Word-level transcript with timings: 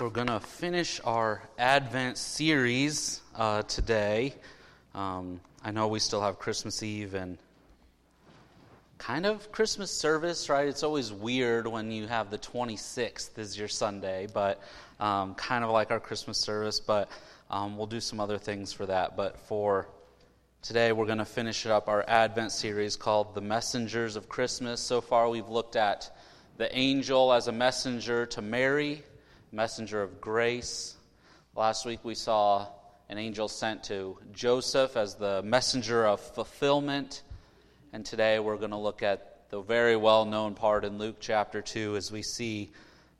We're 0.00 0.08
going 0.08 0.28
to 0.28 0.40
finish 0.40 1.02
our 1.04 1.42
Advent 1.58 2.16
series 2.16 3.20
uh, 3.36 3.62
today. 3.62 4.34
Um, 4.94 5.38
I 5.62 5.70
know 5.70 5.86
we 5.88 5.98
still 5.98 6.22
have 6.22 6.38
Christmas 6.38 6.82
Eve 6.82 7.12
and 7.12 7.36
kind 8.96 9.26
of 9.26 9.52
Christmas 9.52 9.90
service, 9.90 10.48
right? 10.48 10.66
It's 10.66 10.82
always 10.82 11.12
weird 11.12 11.66
when 11.66 11.90
you 11.90 12.06
have 12.06 12.30
the 12.30 12.38
26th 12.38 13.36
as 13.36 13.56
your 13.56 13.68
Sunday, 13.68 14.28
but 14.32 14.62
um, 14.98 15.34
kind 15.34 15.62
of 15.62 15.68
like 15.68 15.90
our 15.90 16.00
Christmas 16.00 16.38
service, 16.38 16.80
but 16.80 17.10
um, 17.50 17.76
we'll 17.76 17.86
do 17.86 18.00
some 18.00 18.18
other 18.18 18.38
things 18.38 18.72
for 18.72 18.86
that. 18.86 19.14
But 19.14 19.38
for 19.40 19.88
today, 20.62 20.92
we're 20.92 21.06
going 21.06 21.18
to 21.18 21.26
finish 21.26 21.66
up 21.66 21.88
our 21.88 22.02
Advent 22.08 22.52
series 22.52 22.96
called 22.96 23.34
The 23.34 23.42
Messengers 23.42 24.16
of 24.16 24.26
Christmas. 24.26 24.80
So 24.80 25.02
far, 25.02 25.28
we've 25.28 25.50
looked 25.50 25.76
at 25.76 26.16
the 26.56 26.74
angel 26.76 27.30
as 27.30 27.46
a 27.46 27.52
messenger 27.52 28.24
to 28.24 28.40
Mary 28.40 29.02
messenger 29.52 30.02
of 30.02 30.18
grace. 30.18 30.96
Last 31.54 31.84
week 31.84 32.00
we 32.02 32.14
saw 32.14 32.66
an 33.10 33.18
angel 33.18 33.48
sent 33.48 33.84
to 33.84 34.16
Joseph 34.32 34.96
as 34.96 35.16
the 35.16 35.42
messenger 35.42 36.06
of 36.06 36.20
fulfillment. 36.20 37.22
And 37.92 38.04
today 38.06 38.38
we're 38.38 38.56
going 38.56 38.70
to 38.70 38.78
look 38.78 39.02
at 39.02 39.50
the 39.50 39.60
very 39.60 39.94
well 39.94 40.24
known 40.24 40.54
part 40.54 40.86
in 40.86 40.96
Luke 40.96 41.16
chapter 41.20 41.60
2 41.60 41.96
as 41.96 42.10
we 42.10 42.22
see 42.22 42.72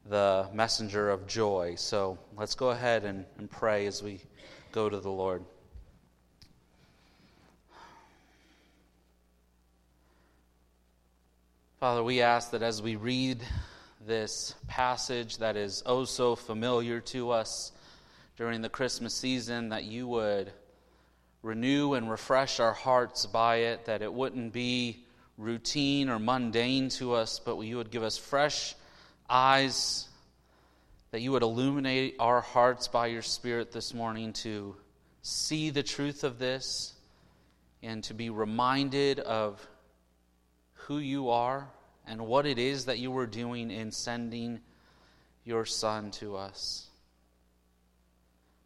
the 0.09 0.49
messenger 0.55 1.11
of 1.11 1.27
joy. 1.27 1.75
So 1.77 2.19
let's 2.35 2.55
go 2.55 2.71
ahead 2.71 3.05
and, 3.05 3.27
and 3.37 3.51
pray 3.51 3.87
as 3.87 4.03
we 4.03 4.19
go 4.73 4.89
to 4.89 5.01
the 5.01 5.11
Lord. 5.11 5.45
Father, 11.79 12.03
we 12.03 12.23
ask 12.23 12.53
that 12.53 12.63
as 12.63 12.81
we 12.81 12.97
read 12.97 13.45
this 14.07 14.55
passage 14.67 15.39
that 15.39 15.57
is 15.57 15.83
oh 15.87 16.05
so 16.05 16.35
familiar 16.35 17.01
to 17.01 17.31
us 17.31 17.73
during 18.37 18.63
the 18.63 18.69
Christmas 18.69 19.15
season, 19.15 19.69
that 19.69 19.85
you 19.85 20.09
would 20.09 20.53
renew 21.43 21.95
and 21.95 22.11
refresh 22.11 22.61
our 22.61 22.73
hearts 22.73 23.27
by 23.27 23.57
it, 23.57 23.85
that 23.87 24.03
it 24.03 24.13
wouldn't 24.13 24.53
be 24.53 25.05
routine 25.39 26.09
or 26.09 26.19
mundane 26.19 26.89
to 26.89 27.15
us, 27.15 27.39
but 27.39 27.59
you 27.61 27.77
would 27.77 27.91
give 27.91 28.03
us 28.03 28.17
fresh 28.17 28.75
eyes, 29.29 30.09
that 31.11 31.21
you 31.21 31.33
would 31.33 31.43
illuminate 31.43 32.17
our 32.19 32.41
hearts 32.41 32.89
by 32.89 33.07
your 33.09 33.23
Spirit 33.23 33.73
this 33.73 33.93
morning 33.93 34.33
to 34.33 34.77
see 35.23 35.71
the 35.71 35.83
truth 35.83 36.25
of 36.25 36.39
this 36.39 36.95
and 37.83 38.03
to 38.05 38.15
be 38.15 38.31
reminded 38.31 39.21
of 39.21 39.65
who 40.73 40.99
you 40.99 41.31
are 41.31 41.69
and 42.07 42.27
what 42.27 42.47
it 42.47 42.59
is 42.59 42.87
that 42.87 42.99
you 42.99 43.11
were 43.11 43.27
doing 43.27 43.71
in 43.71 43.93
sending 43.93 44.61
your 45.45 45.65
Son 45.65 46.11
to 46.13 46.37
us. 46.37 46.89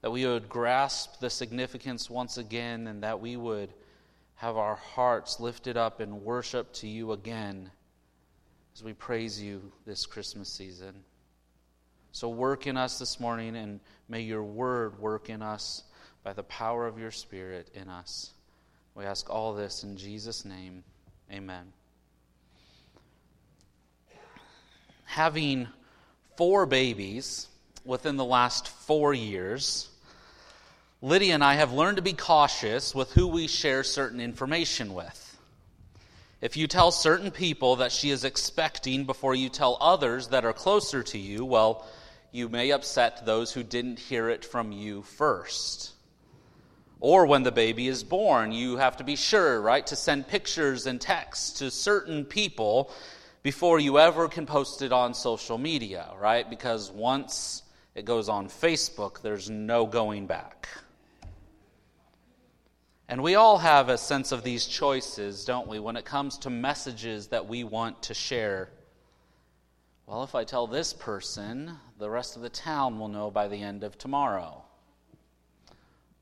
That 0.03 0.11
we 0.11 0.27
would 0.27 0.49
grasp 0.49 1.21
the 1.21 1.31
significance 1.31 2.09
once 2.09 2.39
again, 2.39 2.87
and 2.87 3.03
that 3.03 3.21
we 3.21 3.37
would 3.37 3.73
have 4.37 4.57
our 4.57 4.77
hearts 4.77 5.41
lifted 5.41 5.77
up 5.77 6.01
in 6.01 6.23
worship 6.23 6.73
to 6.75 6.87
you 6.87 7.13
again 7.13 7.71
as 8.75 8.83
we 8.83 8.93
praise 8.93 9.41
you 9.41 9.73
this 9.87 10.05
Christmas 10.05 10.49
season. 10.49 10.95
So, 12.13 12.29
work 12.29 12.67
in 12.67 12.77
us 12.77 12.99
this 12.99 13.19
morning, 13.19 13.57
and 13.57 13.81
may 14.09 14.21
your 14.21 14.43
word 14.43 14.99
work 14.99 15.29
in 15.29 15.43
us 15.43 15.83
by 16.23 16.33
the 16.33 16.43
power 16.45 16.87
of 16.87 16.99
your 16.99 17.11
Spirit 17.11 17.71
in 17.75 17.89
us. 17.89 18.33
We 18.95 19.05
ask 19.05 19.29
all 19.29 19.55
this 19.55 19.83
in 19.83 19.97
Jesus' 19.97 20.45
name. 20.45 20.83
Amen. 21.31 21.73
Having 25.07 25.69
four 26.37 26.67
babies 26.67 27.49
within 27.85 28.17
the 28.17 28.25
last 28.25 28.69
four 28.69 29.15
years, 29.15 29.89
Lydia 31.01 31.35
and 31.35 31.45
I 31.45 31.55
have 31.55 31.73
learned 31.73 31.97
to 31.97 32.03
be 32.03 32.13
cautious 32.13 32.95
with 32.95 33.13
who 33.13 33.29
we 33.29 33.47
share 33.47 33.83
certain 33.83 34.21
information 34.21 34.93
with. 34.93 35.23
If 36.41 36.57
you 36.57 36.67
tell 36.67 36.91
certain 36.91 37.31
people 37.31 37.77
that 37.77 37.93
she 37.93 38.11
is 38.11 38.25
expecting 38.25 39.05
before 39.05 39.35
you 39.35 39.49
tell 39.49 39.79
others 39.81 40.29
that 40.29 40.45
are 40.45 40.53
closer 40.53 41.03
to 41.03 41.19
you, 41.19 41.45
well, 41.45 41.87
you 42.31 42.49
may 42.49 42.73
upset 42.73 43.25
those 43.25 43.53
who 43.53 43.63
didn't 43.63 43.99
hear 43.99 44.29
it 44.29 44.45
from 44.45 44.73
you 44.73 45.03
first. 45.03 45.93
Or 47.01 47.27
when 47.27 47.43
the 47.43 47.53
baby 47.53 47.89
is 47.89 48.05
born, 48.05 48.53
you 48.53 48.77
have 48.77 48.99
to 48.99 49.05
be 49.05 49.17
sure, 49.17 49.61
right, 49.61 49.87
to 49.87 49.97
send 49.97 50.29
pictures 50.29 50.87
and 50.87 51.01
texts 51.01 51.59
to 51.59 51.71
certain 51.71 52.25
people 52.25 52.91
before 53.47 53.79
you 53.79 53.97
ever 54.01 54.27
can 54.27 54.45
post 54.45 54.83
it 54.83 54.91
on 54.91 55.15
social 55.15 55.57
media, 55.57 56.13
right? 56.19 56.51
Because 56.51 56.91
once 56.91 57.63
it 57.95 58.05
goes 58.05 58.29
on 58.29 58.49
Facebook, 58.49 59.23
there's 59.23 59.49
no 59.49 59.87
going 59.87 60.27
back. 60.27 60.67
And 63.09 63.23
we 63.23 63.37
all 63.37 63.59
have 63.59 63.89
a 63.89 63.99
sense 63.99 64.33
of 64.33 64.43
these 64.43 64.67
choices, 64.67 65.45
don't 65.45 65.69
we, 65.69 65.79
when 65.79 65.95
it 65.95 66.05
comes 66.05 66.39
to 66.39 66.51
messages 66.51 67.29
that 67.29 67.47
we 67.47 67.63
want 67.63 68.03
to 68.03 68.15
share. 68.15 68.69
Well, 70.07 70.25
if 70.25 70.35
I 70.35 70.43
tell 70.43 70.67
this 70.67 70.93
person, 70.93 71.71
the 72.01 72.11
rest 72.11 72.35
of 72.35 72.43
the 72.43 72.49
town 72.49 72.99
will 72.99 73.07
know 73.07 73.31
by 73.31 73.47
the 73.47 73.63
end 73.63 73.85
of 73.85 73.97
tomorrow. 73.97 74.65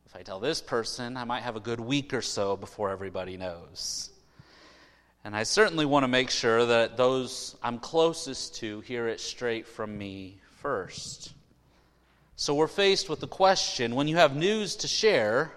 If 0.04 0.14
I 0.14 0.20
tell 0.20 0.40
this 0.40 0.60
person, 0.60 1.16
I 1.16 1.24
might 1.24 1.42
have 1.42 1.56
a 1.56 1.60
good 1.60 1.80
week 1.80 2.12
or 2.12 2.20
so 2.20 2.54
before 2.54 2.90
everybody 2.90 3.38
knows. 3.38 4.10
And 5.24 5.34
I 5.34 5.44
certainly 5.44 5.86
want 5.86 6.04
to 6.04 6.08
make 6.08 6.28
sure 6.28 6.66
that 6.66 6.98
those 6.98 7.56
I'm 7.62 7.78
closest 7.78 8.56
to 8.56 8.80
hear 8.82 9.08
it 9.08 9.20
straight 9.20 9.66
from 9.66 9.96
me 9.96 10.38
first. 10.60 11.32
So 12.36 12.54
we're 12.54 12.66
faced 12.66 13.08
with 13.08 13.20
the 13.20 13.26
question 13.26 13.94
when 13.94 14.06
you 14.06 14.16
have 14.16 14.36
news 14.36 14.76
to 14.76 14.88
share, 14.88 15.52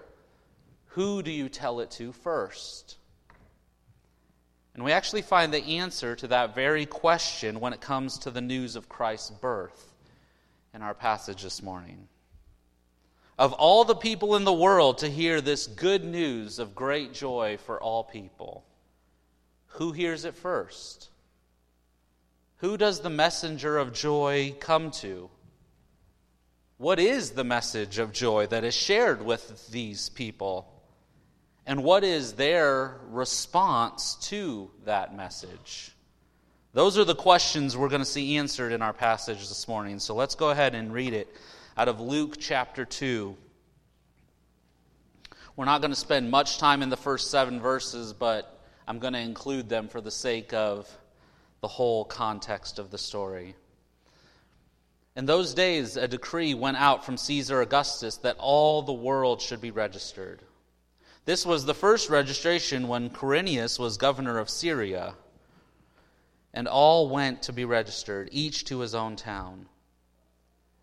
who 0.91 1.22
do 1.22 1.31
you 1.31 1.50
tell 1.50 1.81
it 1.81 1.91
to 1.91 2.13
first? 2.13 2.95
And 4.73 4.85
we 4.85 4.91
actually 4.94 5.23
find 5.23 5.53
the 5.53 5.79
answer 5.79 6.16
to 6.16 6.28
that 6.28 6.55
very 6.55 6.85
question 6.85 7.59
when 7.59 7.73
it 7.73 7.81
comes 7.81 8.19
to 8.19 8.31
the 8.31 8.41
news 8.41 8.75
of 8.75 8.88
Christ's 8.88 9.31
birth 9.31 9.94
in 10.73 10.81
our 10.81 10.94
passage 10.94 11.44
this 11.44 11.61
morning. 11.61 12.07
Of 13.38 13.53
all 13.53 13.84
the 13.84 13.95
people 13.95 14.35
in 14.35 14.45
the 14.45 14.53
world 14.53 14.99
to 14.99 15.09
hear 15.09 15.41
this 15.41 15.67
good 15.67 16.05
news 16.05 16.57
of 16.57 16.73
great 16.73 17.13
joy 17.13 17.57
for 17.66 17.81
all 17.81 18.03
people, 18.03 18.56
who 19.78 19.92
hears 19.92 20.26
it 20.26 20.34
first? 20.34 21.10
Who 22.58 22.78
does 22.78 23.02
the 23.02 23.12
messenger 23.12 23.78
of 23.78 23.94
joy 23.94 24.56
come 24.60 24.90
to? 24.92 25.30
What 26.78 27.00
is 27.00 27.32
the 27.32 27.44
message 27.44 28.00
of 28.00 28.12
joy 28.12 28.48
that 28.48 28.64
is 28.64 28.74
shared 28.74 29.24
with 29.24 29.70
these 29.70 30.10
people? 30.10 30.68
And 31.68 31.84
what 31.84 32.04
is 32.04 32.34
their 32.34 32.98
response 33.10 34.16
to 34.30 34.72
that 34.86 35.16
message? 35.16 35.92
Those 36.74 36.98
are 36.98 37.04
the 37.04 37.14
questions 37.14 37.78
we're 37.78 37.90
going 37.90 38.02
to 38.02 38.06
see 38.06 38.38
answered 38.38 38.72
in 38.72 38.82
our 38.82 38.94
passage 38.94 39.48
this 39.48 39.68
morning. 39.68 40.00
So 40.00 40.16
let's 40.16 40.34
go 40.34 40.50
ahead 40.50 40.74
and 40.74 40.92
read 40.92 41.14
it 41.14 41.28
out 41.78 41.88
of 41.88 42.00
Luke 42.00 42.38
chapter 42.40 42.84
2. 42.84 43.38
We're 45.56 45.66
not 45.66 45.82
going 45.82 45.94
to 45.94 46.00
spend 46.00 46.32
much 46.32 46.58
time 46.58 46.82
in 46.82 46.90
the 46.90 46.98
first 46.98 47.30
seven 47.30 47.59
verses, 47.59 48.14
but 48.14 48.56
I'm 48.88 49.00
going 49.00 49.14
to 49.14 49.20
include 49.20 49.68
them 49.68 49.90
for 49.90 50.00
the 50.00 50.12
sake 50.12 50.53
of 50.53 50.90
the 51.62 51.68
whole 51.68 52.06
context 52.06 52.80
of 52.80 52.90
the 52.90 52.98
story. 52.98 53.56
In 55.16 55.25
those 55.25 55.53
days, 55.53 55.98
a 55.98 56.08
decree 56.08 56.53
went 56.53 56.78
out 56.78 57.03
from 57.03 57.18
Caesar 57.18 57.62
Augustus 57.62 58.18
that 58.18 58.38
all 58.40 58.84
the 58.84 58.94
world 58.94 59.42
should 59.42 59.59
be 59.59 59.72
registered. 59.72 60.42
This 61.26 61.46
was 61.46 61.66
the 61.66 61.73
first 61.73 62.09
registration 62.09 62.88
when 62.88 63.09
Quirinius 63.09 63.78
was 63.78 63.97
governor 63.97 64.38
of 64.38 64.50
Syria. 64.50 65.16
And 66.53 66.67
all 66.67 67.09
went 67.09 67.41
to 67.44 67.53
be 67.53 67.66
registered, 67.66 68.29
each 68.32 68.64
to 68.66 68.79
his 68.79 68.96
own 68.96 69.16
town. 69.16 69.67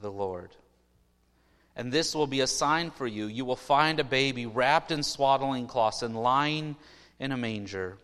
the 0.00 0.10
Lord. 0.10 0.50
And 1.76 1.92
this 1.92 2.14
will 2.14 2.26
be 2.26 2.40
a 2.40 2.46
sign 2.46 2.90
for 2.90 3.06
you. 3.06 3.26
You 3.26 3.44
will 3.44 3.56
find 3.56 4.00
a 4.00 4.04
baby 4.04 4.46
wrapped 4.46 4.90
in 4.90 5.02
swaddling 5.02 5.66
cloths 5.66 6.02
and 6.02 6.16
lying 6.16 6.76
in 7.18 7.32
a 7.32 7.36
manger. 7.36 7.98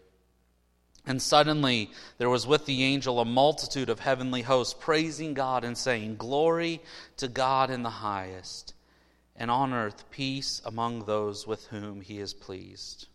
And 1.06 1.20
suddenly 1.20 1.90
there 2.18 2.30
was 2.30 2.46
with 2.46 2.66
the 2.66 2.84
angel 2.84 3.18
a 3.18 3.24
multitude 3.24 3.88
of 3.88 3.98
heavenly 3.98 4.42
hosts 4.42 4.74
praising 4.78 5.34
God 5.34 5.64
and 5.64 5.76
saying, 5.76 6.16
Glory 6.16 6.80
to 7.16 7.28
God 7.28 7.70
in 7.70 7.82
the 7.82 7.90
highest, 7.90 8.74
and 9.34 9.50
on 9.50 9.72
earth 9.72 10.08
peace 10.10 10.62
among 10.64 11.04
those 11.04 11.46
with 11.46 11.66
whom 11.68 12.02
he 12.02 12.18
is 12.18 12.34
pleased. 12.34 13.08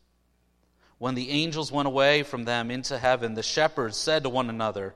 When 0.97 1.15
the 1.15 1.30
angels 1.30 1.71
went 1.71 1.88
away 1.88 2.23
from 2.23 2.45
them 2.45 2.71
into 2.71 2.97
heaven, 2.97 3.35
the 3.35 3.44
shepherds 3.44 3.95
said 3.95 4.23
to 4.23 4.30
one 4.30 4.50
another, 4.50 4.95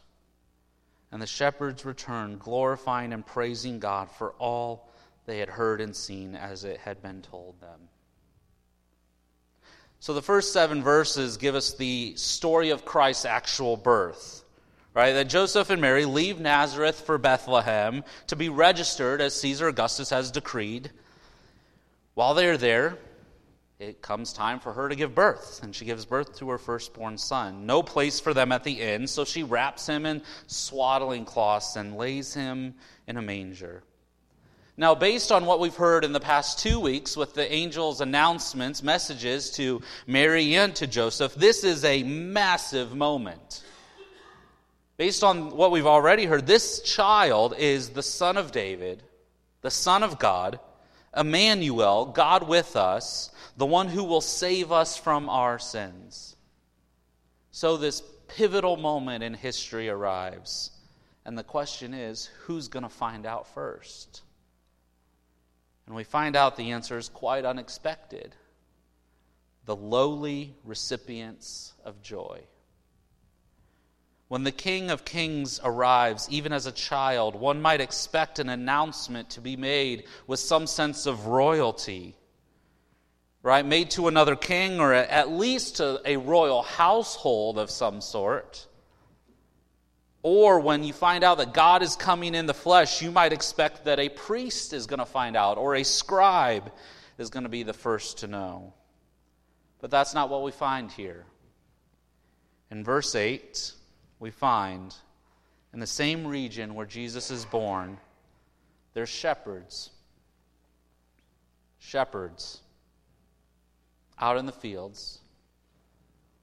And 1.11 1.21
the 1.21 1.27
shepherds 1.27 1.85
returned, 1.85 2.39
glorifying 2.39 3.11
and 3.11 3.25
praising 3.25 3.79
God 3.79 4.09
for 4.11 4.31
all 4.39 4.89
they 5.25 5.39
had 5.39 5.49
heard 5.49 5.81
and 5.81 5.95
seen 5.95 6.35
as 6.35 6.63
it 6.63 6.79
had 6.79 7.01
been 7.01 7.21
told 7.21 7.59
them. 7.59 7.89
So 9.99 10.13
the 10.13 10.21
first 10.21 10.51
seven 10.51 10.81
verses 10.81 11.37
give 11.37 11.53
us 11.53 11.73
the 11.73 12.15
story 12.15 12.71
of 12.71 12.85
Christ's 12.85 13.25
actual 13.25 13.77
birth. 13.77 14.43
Right? 14.93 15.13
That 15.13 15.29
Joseph 15.29 15.69
and 15.69 15.81
Mary 15.81 16.05
leave 16.05 16.39
Nazareth 16.39 17.01
for 17.01 17.17
Bethlehem 17.17 18.03
to 18.27 18.35
be 18.35 18.49
registered 18.49 19.21
as 19.21 19.39
Caesar 19.39 19.69
Augustus 19.69 20.09
has 20.09 20.31
decreed. 20.31 20.91
While 22.13 22.33
they're 22.33 22.57
there, 22.57 22.97
it 23.81 23.99
comes 23.99 24.31
time 24.31 24.59
for 24.59 24.73
her 24.73 24.87
to 24.87 24.95
give 24.95 25.15
birth, 25.15 25.61
and 25.63 25.75
she 25.75 25.85
gives 25.85 26.05
birth 26.05 26.37
to 26.37 26.49
her 26.51 26.59
firstborn 26.59 27.17
son. 27.17 27.65
No 27.65 27.81
place 27.81 28.19
for 28.19 28.31
them 28.31 28.51
at 28.51 28.63
the 28.63 28.79
inn, 28.79 29.07
so 29.07 29.25
she 29.25 29.41
wraps 29.41 29.87
him 29.87 30.05
in 30.05 30.21
swaddling 30.45 31.25
cloths 31.25 31.75
and 31.75 31.97
lays 31.97 32.31
him 32.31 32.75
in 33.07 33.17
a 33.17 33.23
manger. 33.23 33.81
Now, 34.77 34.93
based 34.93 35.31
on 35.31 35.47
what 35.47 35.59
we've 35.59 35.75
heard 35.75 36.05
in 36.05 36.13
the 36.13 36.19
past 36.19 36.59
two 36.59 36.79
weeks 36.79 37.17
with 37.17 37.33
the 37.33 37.51
angel's 37.51 38.01
announcements, 38.01 38.83
messages 38.83 39.49
to 39.51 39.81
Mary 40.05 40.55
and 40.55 40.75
to 40.75 40.85
Joseph, 40.85 41.33
this 41.33 41.63
is 41.63 41.83
a 41.83 42.03
massive 42.03 42.95
moment. 42.95 43.63
Based 44.97 45.23
on 45.23 45.57
what 45.57 45.71
we've 45.71 45.87
already 45.87 46.25
heard, 46.25 46.45
this 46.45 46.81
child 46.81 47.55
is 47.57 47.89
the 47.89 48.03
son 48.03 48.37
of 48.37 48.51
David, 48.51 49.01
the 49.61 49.71
son 49.71 50.03
of 50.03 50.19
God, 50.19 50.59
Emmanuel, 51.15 52.05
God 52.05 52.47
with 52.47 52.75
us, 52.75 53.31
the 53.57 53.65
one 53.65 53.87
who 53.87 54.03
will 54.03 54.21
save 54.21 54.71
us 54.71 54.97
from 54.97 55.29
our 55.29 55.59
sins. 55.59 56.35
So, 57.51 57.75
this 57.77 58.01
pivotal 58.27 58.77
moment 58.77 59.23
in 59.23 59.33
history 59.33 59.89
arrives. 59.89 60.71
And 61.25 61.37
the 61.37 61.43
question 61.43 61.93
is 61.93 62.29
who's 62.43 62.67
going 62.67 62.83
to 62.83 62.89
find 62.89 63.25
out 63.25 63.47
first? 63.53 64.21
And 65.85 65.95
we 65.95 66.03
find 66.03 66.35
out 66.35 66.55
the 66.55 66.71
answer 66.71 66.97
is 66.97 67.09
quite 67.09 67.45
unexpected 67.45 68.35
the 69.65 69.75
lowly 69.75 70.55
recipients 70.63 71.73
of 71.85 72.01
joy. 72.01 72.41
When 74.31 74.45
the 74.45 74.53
King 74.53 74.91
of 74.91 75.03
Kings 75.03 75.59
arrives, 75.61 76.29
even 76.31 76.53
as 76.53 76.65
a 76.65 76.71
child, 76.71 77.35
one 77.35 77.61
might 77.61 77.81
expect 77.81 78.39
an 78.39 78.47
announcement 78.47 79.31
to 79.31 79.41
be 79.41 79.57
made 79.57 80.05
with 80.25 80.39
some 80.39 80.67
sense 80.67 81.05
of 81.05 81.25
royalty, 81.25 82.15
right? 83.43 83.65
Made 83.65 83.91
to 83.91 84.07
another 84.07 84.37
king 84.37 84.79
or 84.79 84.93
at 84.93 85.29
least 85.29 85.75
to 85.75 86.01
a 86.05 86.15
royal 86.15 86.61
household 86.61 87.59
of 87.59 87.69
some 87.69 87.99
sort. 87.99 88.67
Or 90.23 90.61
when 90.61 90.85
you 90.85 90.93
find 90.93 91.25
out 91.25 91.39
that 91.39 91.53
God 91.53 91.83
is 91.83 91.97
coming 91.97 92.33
in 92.33 92.45
the 92.45 92.53
flesh, 92.53 93.01
you 93.01 93.11
might 93.11 93.33
expect 93.33 93.83
that 93.83 93.99
a 93.99 94.07
priest 94.07 94.71
is 94.71 94.87
going 94.87 94.99
to 94.99 95.05
find 95.05 95.35
out 95.35 95.57
or 95.57 95.75
a 95.75 95.83
scribe 95.83 96.71
is 97.17 97.29
going 97.31 97.43
to 97.43 97.49
be 97.49 97.63
the 97.63 97.73
first 97.73 98.19
to 98.19 98.27
know. 98.27 98.73
But 99.81 99.91
that's 99.91 100.13
not 100.13 100.29
what 100.29 100.41
we 100.41 100.51
find 100.51 100.89
here. 100.89 101.25
In 102.69 102.85
verse 102.85 103.13
8, 103.13 103.73
we 104.21 104.29
find 104.29 104.95
in 105.73 105.79
the 105.79 105.87
same 105.87 106.25
region 106.25 106.75
where 106.75 106.85
Jesus 106.85 107.31
is 107.31 107.43
born, 107.43 107.97
there's 108.93 109.09
shepherds. 109.09 109.89
Shepherds 111.79 112.61
out 114.19 114.37
in 114.37 114.45
the 114.45 114.51
fields, 114.51 115.19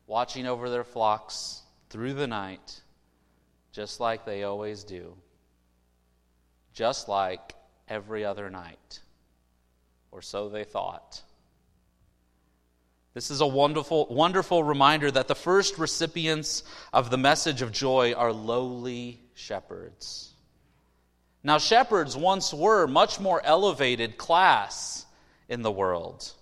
watching 0.09 0.47
over 0.47 0.69
their 0.69 0.83
flocks 0.83 1.63
through 1.89 2.15
the 2.15 2.27
night 2.27 2.83
just 3.71 4.01
like 4.01 4.25
they 4.25 4.43
always 4.43 4.83
do, 4.83 5.15
just 6.73 7.09
like 7.09 7.55
every 7.87 8.25
other 8.25 8.51
night, 8.51 8.99
or 10.11 10.21
so 10.21 10.49
they 10.49 10.65
thought. 10.65 11.23
This 13.19 13.33
is 13.33 13.41
a 13.41 13.47
wonderful, 13.49 14.07
wonderful 14.09 14.63
reminder 14.63 15.11
that 15.11 15.27
the 15.27 15.35
first 15.35 15.77
recipients 15.77 16.63
of 16.93 17.11
the 17.11 17.19
message 17.19 17.63
of 17.63 17.73
joy 17.73 18.13
are 18.13 18.33
lowly 18.33 19.19
shepherds. 19.35 20.33
Now, 21.43 21.59
shepherds 21.59 22.17
once 22.17 22.55
were 22.55 22.87
much 22.87 23.19
more 23.19 23.45
elevated 23.45 24.19
class 24.19 25.05
in 25.49 25.63
the 25.63 25.71
world. 25.73 26.33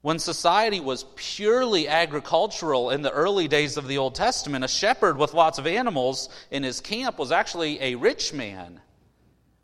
When 0.00 0.18
society 0.18 0.80
was 0.80 1.04
purely 1.14 1.88
agricultural 1.88 2.88
in 2.88 3.02
the 3.02 3.12
early 3.12 3.46
days 3.46 3.76
of 3.76 3.86
the 3.86 3.98
Old 3.98 4.14
Testament, 4.14 4.64
a 4.64 4.68
shepherd 4.68 5.18
with 5.18 5.34
lots 5.34 5.58
of 5.58 5.66
animals 5.66 6.30
in 6.50 6.62
his 6.62 6.80
camp 6.80 7.18
was 7.18 7.30
actually 7.30 7.78
a 7.82 7.96
rich 7.96 8.32
man. 8.32 8.80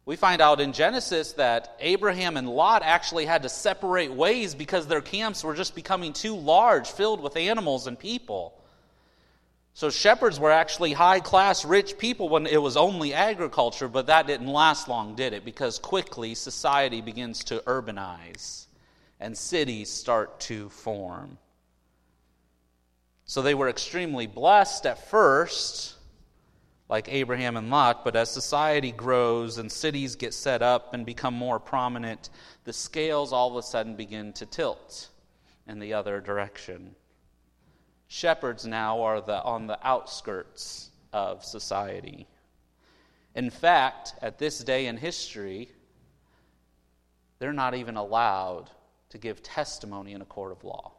We 0.08 0.16
find 0.16 0.40
out 0.40 0.58
in 0.62 0.72
Genesis 0.72 1.32
that 1.34 1.76
Abraham 1.80 2.38
and 2.38 2.48
Lot 2.48 2.80
actually 2.82 3.26
had 3.26 3.42
to 3.42 3.50
separate 3.50 4.10
ways 4.10 4.54
because 4.54 4.86
their 4.86 5.02
camps 5.02 5.44
were 5.44 5.54
just 5.54 5.74
becoming 5.74 6.14
too 6.14 6.34
large, 6.34 6.88
filled 6.88 7.20
with 7.20 7.36
animals 7.36 7.86
and 7.86 7.98
people. 7.98 8.54
So, 9.74 9.90
shepherds 9.90 10.40
were 10.40 10.50
actually 10.50 10.94
high 10.94 11.20
class, 11.20 11.62
rich 11.62 11.98
people 11.98 12.30
when 12.30 12.46
it 12.46 12.56
was 12.56 12.74
only 12.74 13.12
agriculture, 13.12 13.86
but 13.86 14.06
that 14.06 14.26
didn't 14.26 14.46
last 14.46 14.88
long, 14.88 15.14
did 15.14 15.34
it? 15.34 15.44
Because 15.44 15.78
quickly 15.78 16.34
society 16.34 17.02
begins 17.02 17.44
to 17.44 17.58
urbanize 17.66 18.64
and 19.20 19.36
cities 19.36 19.90
start 19.90 20.40
to 20.40 20.70
form. 20.70 21.36
So 23.26 23.42
they 23.42 23.54
were 23.54 23.68
extremely 23.68 24.26
blessed 24.26 24.86
at 24.86 25.10
first, 25.10 25.97
like 26.88 27.08
Abraham 27.12 27.56
and 27.56 27.70
Lot, 27.70 28.04
but 28.04 28.16
as 28.16 28.30
society 28.30 28.92
grows 28.92 29.58
and 29.58 29.70
cities 29.70 30.16
get 30.16 30.32
set 30.32 30.62
up 30.62 30.94
and 30.94 31.04
become 31.04 31.34
more 31.34 31.58
prominent, 31.58 32.30
the 32.64 32.72
scales 32.72 33.32
all 33.32 33.50
of 33.50 33.56
a 33.56 33.62
sudden 33.62 33.94
begin 33.94 34.32
to 34.34 34.46
tilt 34.46 35.08
in 35.66 35.78
the 35.78 35.92
other 35.92 36.20
direction. 36.20 36.94
Shepherds 38.06 38.66
now 38.66 39.02
are 39.02 39.20
the, 39.20 39.42
on 39.42 39.66
the 39.66 39.78
outskirts 39.86 40.90
of 41.12 41.44
society. 41.44 42.26
In 43.34 43.50
fact, 43.50 44.14
at 44.22 44.38
this 44.38 44.58
day 44.64 44.86
in 44.86 44.96
history, 44.96 45.68
they're 47.38 47.52
not 47.52 47.74
even 47.74 47.96
allowed 47.96 48.70
to 49.10 49.18
give 49.18 49.42
testimony 49.42 50.12
in 50.12 50.22
a 50.22 50.26
court 50.26 50.52
of 50.52 50.64
law. 50.64 50.92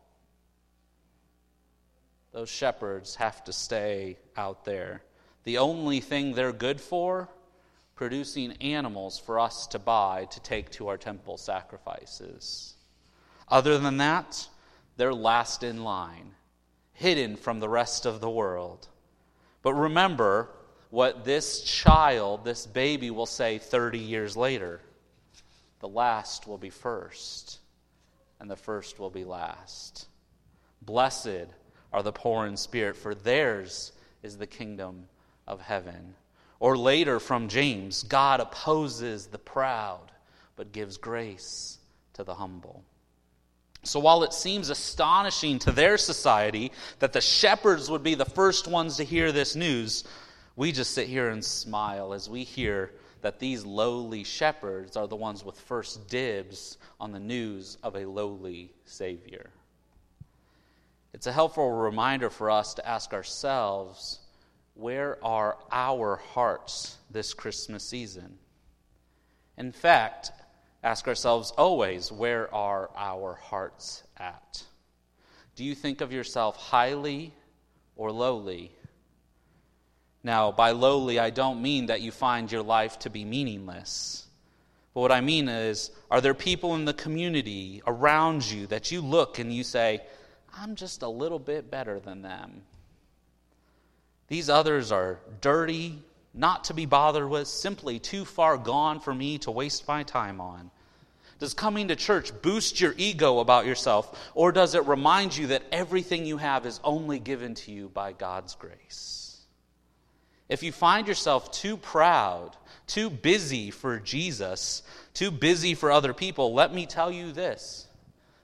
Those 2.31 2.49
shepherds 2.49 3.15
have 3.15 3.43
to 3.45 3.53
stay 3.53 4.19
out 4.37 4.65
there. 4.65 5.01
The 5.43 5.57
only 5.57 5.99
thing 5.99 6.33
they're 6.33 6.51
good 6.51 6.81
for, 6.81 7.29
producing 7.95 8.53
animals 8.61 9.19
for 9.19 9.39
us 9.39 9.67
to 9.67 9.79
buy 9.79 10.25
to 10.31 10.39
take 10.39 10.69
to 10.71 10.87
our 10.87 10.97
temple 10.97 11.37
sacrifices. 11.37 12.75
Other 13.47 13.77
than 13.77 13.97
that, 13.97 14.47
they're 14.97 15.13
last 15.13 15.63
in 15.63 15.83
line, 15.83 16.35
hidden 16.93 17.35
from 17.35 17.59
the 17.59 17.69
rest 17.69 18.05
of 18.05 18.21
the 18.21 18.29
world. 18.29 18.87
But 19.61 19.73
remember 19.73 20.49
what 20.89 21.25
this 21.25 21.61
child, 21.61 22.45
this 22.45 22.65
baby, 22.65 23.11
will 23.11 23.25
say 23.25 23.57
30 23.57 23.99
years 23.99 24.37
later 24.37 24.81
the 25.79 25.87
last 25.87 26.47
will 26.47 26.57
be 26.57 26.69
first 26.69 27.59
and 28.39 28.49
the 28.49 28.55
first 28.55 28.99
will 28.99 29.09
be 29.09 29.23
last. 29.23 30.07
Blessed 30.81 31.47
are 31.91 32.03
the 32.03 32.11
poor 32.11 32.45
in 32.45 32.57
spirit, 32.57 32.95
for 32.95 33.15
theirs 33.15 33.91
is 34.23 34.37
the 34.37 34.47
kingdom 34.47 35.07
of 35.49 35.61
heaven. 35.61 36.15
Or 36.59 36.77
later 36.77 37.19
from 37.19 37.47
James, 37.47 38.03
God 38.03 38.39
opposes 38.39 39.27
the 39.27 39.37
proud, 39.37 40.11
but 40.55 40.71
gives 40.71 40.97
grace 40.97 41.79
to 42.13 42.23
the 42.23 42.35
humble. 42.35 42.83
So 43.83 43.99
while 43.99 44.23
it 44.23 44.33
seems 44.33 44.69
astonishing 44.69 45.59
to 45.59 45.71
their 45.71 45.97
society 45.97 46.71
that 46.99 47.13
the 47.13 47.21
shepherds 47.21 47.89
would 47.89 48.03
be 48.03 48.15
the 48.15 48.25
first 48.25 48.67
ones 48.67 48.97
to 48.97 49.03
hear 49.03 49.31
this 49.31 49.55
news, 49.55 50.03
we 50.55 50.73
just 50.73 50.91
sit 50.91 51.07
here 51.07 51.29
and 51.29 51.43
smile 51.43 52.13
as 52.13 52.29
we 52.29 52.43
hear 52.43 52.91
that 53.21 53.39
these 53.39 53.65
lowly 53.65 54.23
shepherds 54.23 54.97
are 54.97 55.07
the 55.07 55.15
ones 55.15 55.43
with 55.45 55.59
first 55.59 56.09
dibs 56.09 56.77
on 56.99 57.11
the 57.11 57.19
news 57.19 57.77
of 57.83 57.95
a 57.95 58.05
lowly 58.05 58.73
Savior. 58.85 59.49
It's 61.13 61.27
a 61.27 61.33
helpful 61.33 61.71
reminder 61.71 62.29
for 62.29 62.51
us 62.51 62.73
to 62.75 62.87
ask 62.87 63.13
ourselves 63.13 64.19
where 64.79 65.17
are 65.23 65.57
our 65.71 66.15
hearts 66.15 66.97
this 67.11 67.33
Christmas 67.33 67.83
season? 67.83 68.37
In 69.57 69.73
fact, 69.73 70.31
ask 70.83 71.07
ourselves 71.07 71.51
always 71.57 72.11
where 72.11 72.53
are 72.53 72.89
our 72.95 73.33
hearts 73.35 74.03
at? 74.17 74.63
Do 75.55 75.65
you 75.65 75.75
think 75.75 75.99
of 75.99 76.13
yourself 76.13 76.55
highly 76.55 77.33
or 77.97 78.11
lowly? 78.13 78.71
Now, 80.23 80.51
by 80.53 80.71
lowly, 80.71 81.19
I 81.19 81.29
don't 81.29 81.61
mean 81.61 81.87
that 81.87 82.01
you 82.01 82.11
find 82.11 82.49
your 82.49 82.63
life 82.63 82.99
to 82.99 83.09
be 83.09 83.25
meaningless. 83.25 84.27
But 84.93 85.01
what 85.01 85.11
I 85.11 85.19
mean 85.19 85.49
is, 85.49 85.91
are 86.09 86.21
there 86.21 86.33
people 86.33 86.75
in 86.75 86.85
the 86.85 86.93
community 86.93 87.81
around 87.85 88.49
you 88.49 88.67
that 88.67 88.91
you 88.91 89.01
look 89.01 89.39
and 89.39 89.53
you 89.53 89.63
say, 89.65 90.01
I'm 90.57 90.75
just 90.75 91.01
a 91.01 91.09
little 91.09 91.39
bit 91.39 91.69
better 91.69 91.99
than 91.99 92.21
them? 92.21 92.63
These 94.29 94.49
others 94.49 94.91
are 94.91 95.19
dirty, 95.41 96.01
not 96.33 96.65
to 96.65 96.73
be 96.73 96.85
bothered 96.85 97.27
with, 97.27 97.47
simply 97.47 97.99
too 97.99 98.25
far 98.25 98.57
gone 98.57 98.99
for 98.99 99.13
me 99.13 99.39
to 99.39 99.51
waste 99.51 99.87
my 99.87 100.03
time 100.03 100.39
on. 100.39 100.71
Does 101.39 101.53
coming 101.53 101.87
to 101.87 101.95
church 101.95 102.31
boost 102.41 102.79
your 102.79 102.93
ego 102.97 103.39
about 103.39 103.65
yourself, 103.65 104.31
or 104.35 104.51
does 104.51 104.75
it 104.75 104.85
remind 104.85 105.35
you 105.35 105.47
that 105.47 105.63
everything 105.71 106.25
you 106.25 106.37
have 106.37 106.65
is 106.65 106.79
only 106.83 107.17
given 107.17 107.55
to 107.55 107.71
you 107.71 107.89
by 107.89 108.11
God's 108.11 108.55
grace? 108.55 109.37
If 110.47 110.63
you 110.63 110.71
find 110.71 111.07
yourself 111.07 111.51
too 111.51 111.77
proud, 111.77 112.55
too 112.87 113.09
busy 113.09 113.71
for 113.71 113.99
Jesus, 113.99 114.83
too 115.13 115.31
busy 115.31 115.75
for 115.75 115.91
other 115.91 116.13
people, 116.13 116.53
let 116.53 116.73
me 116.73 116.85
tell 116.85 117.11
you 117.11 117.31
this 117.31 117.87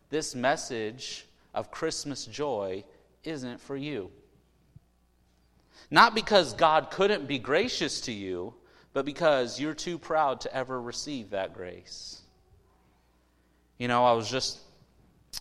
this 0.09 0.33
message 0.33 1.25
of 1.53 1.71
Christmas 1.71 2.25
joy 2.25 2.83
isn't 3.23 3.59
for 3.59 3.75
you. 3.75 4.11
Not 5.91 6.15
because 6.15 6.53
God 6.53 6.91
couldn't 6.91 7.27
be 7.27 7.39
gracious 7.39 8.01
to 8.01 8.11
you, 8.11 8.53
but 8.93 9.05
because 9.05 9.59
you're 9.59 9.73
too 9.73 9.97
proud 9.97 10.41
to 10.41 10.55
ever 10.55 10.81
receive 10.81 11.31
that 11.31 11.53
grace. 11.53 12.21
You 13.77 13.87
know, 13.87 14.05
I 14.05 14.13
was 14.13 14.29
just 14.29 14.59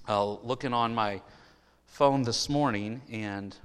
uh, 0.08 0.32
looking 0.32 0.72
on 0.72 0.94
my 0.94 1.22
phone 1.86 2.22
this 2.22 2.48
morning, 2.48 3.00
and 3.10 3.56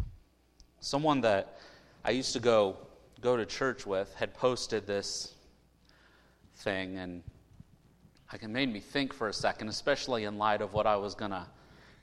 someone 0.79 1.21
that 1.21 1.57
I 2.05 2.11
used 2.11 2.33
to 2.33 2.39
go 2.39 2.77
go 3.21 3.35
to 3.35 3.45
church 3.45 3.85
with 3.85 4.13
had 4.15 4.33
posted 4.33 4.87
this 4.87 5.33
thing, 6.57 6.97
and 6.97 7.23
it 8.31 8.47
made 8.47 8.71
me 8.71 8.79
think 8.79 9.13
for 9.13 9.27
a 9.27 9.33
second, 9.33 9.67
especially 9.67 10.25
in 10.25 10.37
light 10.37 10.61
of 10.61 10.73
what 10.73 10.85
I 10.85 10.95
was 10.95 11.15
going 11.15 11.31
to 11.31 11.45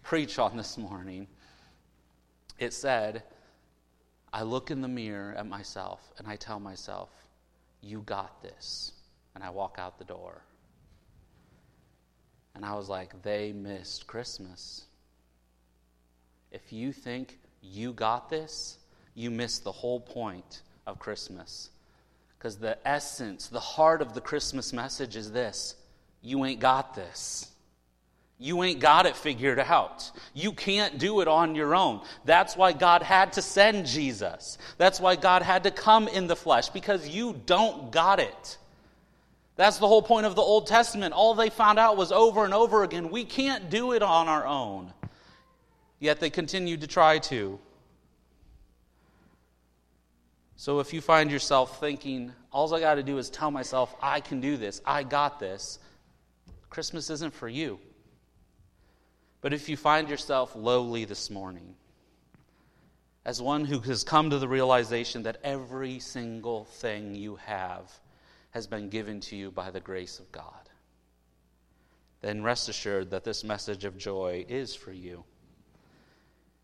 preach 0.02 0.38
on 0.38 0.56
this 0.56 0.76
morning. 0.76 1.26
It 2.58 2.73
said, 2.73 3.23
I 4.36 4.42
look 4.42 4.70
in 4.70 4.82
the 4.82 4.88
mirror 4.88 5.34
at 5.34 5.46
myself 5.46 6.12
and 6.18 6.28
I 6.28 6.36
tell 6.36 6.60
myself, 6.60 7.08
You 7.80 8.02
got 8.02 8.42
this. 8.42 8.92
And 9.34 9.42
I 9.42 9.48
walk 9.48 9.76
out 9.78 9.98
the 9.98 10.04
door. 10.04 10.42
And 12.54 12.62
I 12.62 12.74
was 12.74 12.90
like, 12.90 13.22
They 13.22 13.54
missed 13.54 14.06
Christmas. 14.06 14.84
If 16.52 16.70
you 16.70 16.92
think 16.92 17.38
you 17.62 17.94
got 17.94 18.28
this, 18.28 18.76
you 19.14 19.30
missed 19.30 19.64
the 19.64 19.72
whole 19.72 20.00
point 20.00 20.60
of 20.86 20.98
Christmas. 20.98 21.70
Because 22.38 22.58
the 22.58 22.76
essence, 22.86 23.48
the 23.48 23.58
heart 23.58 24.02
of 24.02 24.12
the 24.12 24.20
Christmas 24.20 24.70
message 24.70 25.16
is 25.16 25.32
this 25.32 25.76
you 26.20 26.44
ain't 26.44 26.60
got 26.60 26.94
this. 26.94 27.52
You 28.38 28.62
ain't 28.62 28.80
got 28.80 29.06
it 29.06 29.16
figured 29.16 29.58
out. 29.58 30.10
You 30.34 30.52
can't 30.52 30.98
do 30.98 31.20
it 31.20 31.28
on 31.28 31.54
your 31.54 31.74
own. 31.74 32.02
That's 32.26 32.54
why 32.56 32.72
God 32.72 33.02
had 33.02 33.32
to 33.34 33.42
send 33.42 33.86
Jesus. 33.86 34.58
That's 34.76 35.00
why 35.00 35.16
God 35.16 35.42
had 35.42 35.64
to 35.64 35.70
come 35.70 36.06
in 36.06 36.26
the 36.26 36.36
flesh, 36.36 36.68
because 36.68 37.08
you 37.08 37.40
don't 37.46 37.90
got 37.90 38.20
it. 38.20 38.58
That's 39.56 39.78
the 39.78 39.88
whole 39.88 40.02
point 40.02 40.26
of 40.26 40.34
the 40.34 40.42
Old 40.42 40.66
Testament. 40.66 41.14
All 41.14 41.34
they 41.34 41.48
found 41.48 41.78
out 41.78 41.96
was 41.96 42.12
over 42.12 42.44
and 42.44 42.52
over 42.52 42.82
again 42.82 43.10
we 43.10 43.24
can't 43.24 43.70
do 43.70 43.92
it 43.92 44.02
on 44.02 44.28
our 44.28 44.46
own. 44.46 44.92
Yet 45.98 46.20
they 46.20 46.28
continued 46.28 46.82
to 46.82 46.86
try 46.86 47.18
to. 47.20 47.58
So 50.56 50.80
if 50.80 50.92
you 50.92 51.00
find 51.00 51.30
yourself 51.30 51.80
thinking, 51.80 52.32
all 52.52 52.74
I 52.74 52.80
got 52.80 52.94
to 52.94 53.02
do 53.02 53.16
is 53.16 53.30
tell 53.30 53.50
myself, 53.50 53.94
I 54.02 54.20
can 54.20 54.40
do 54.40 54.58
this, 54.58 54.82
I 54.84 55.02
got 55.02 55.40
this, 55.40 55.78
Christmas 56.68 57.08
isn't 57.08 57.32
for 57.32 57.48
you. 57.48 57.78
But 59.46 59.52
if 59.52 59.68
you 59.68 59.76
find 59.76 60.08
yourself 60.08 60.56
lowly 60.56 61.04
this 61.04 61.30
morning, 61.30 61.76
as 63.24 63.40
one 63.40 63.64
who 63.64 63.78
has 63.78 64.02
come 64.02 64.30
to 64.30 64.40
the 64.40 64.48
realization 64.48 65.22
that 65.22 65.38
every 65.44 66.00
single 66.00 66.64
thing 66.64 67.14
you 67.14 67.36
have 67.36 67.88
has 68.50 68.66
been 68.66 68.88
given 68.88 69.20
to 69.20 69.36
you 69.36 69.52
by 69.52 69.70
the 69.70 69.78
grace 69.78 70.18
of 70.18 70.32
God, 70.32 70.68
then 72.22 72.42
rest 72.42 72.68
assured 72.68 73.10
that 73.10 73.22
this 73.22 73.44
message 73.44 73.84
of 73.84 73.96
joy 73.96 74.44
is 74.48 74.74
for 74.74 74.90
you. 74.90 75.22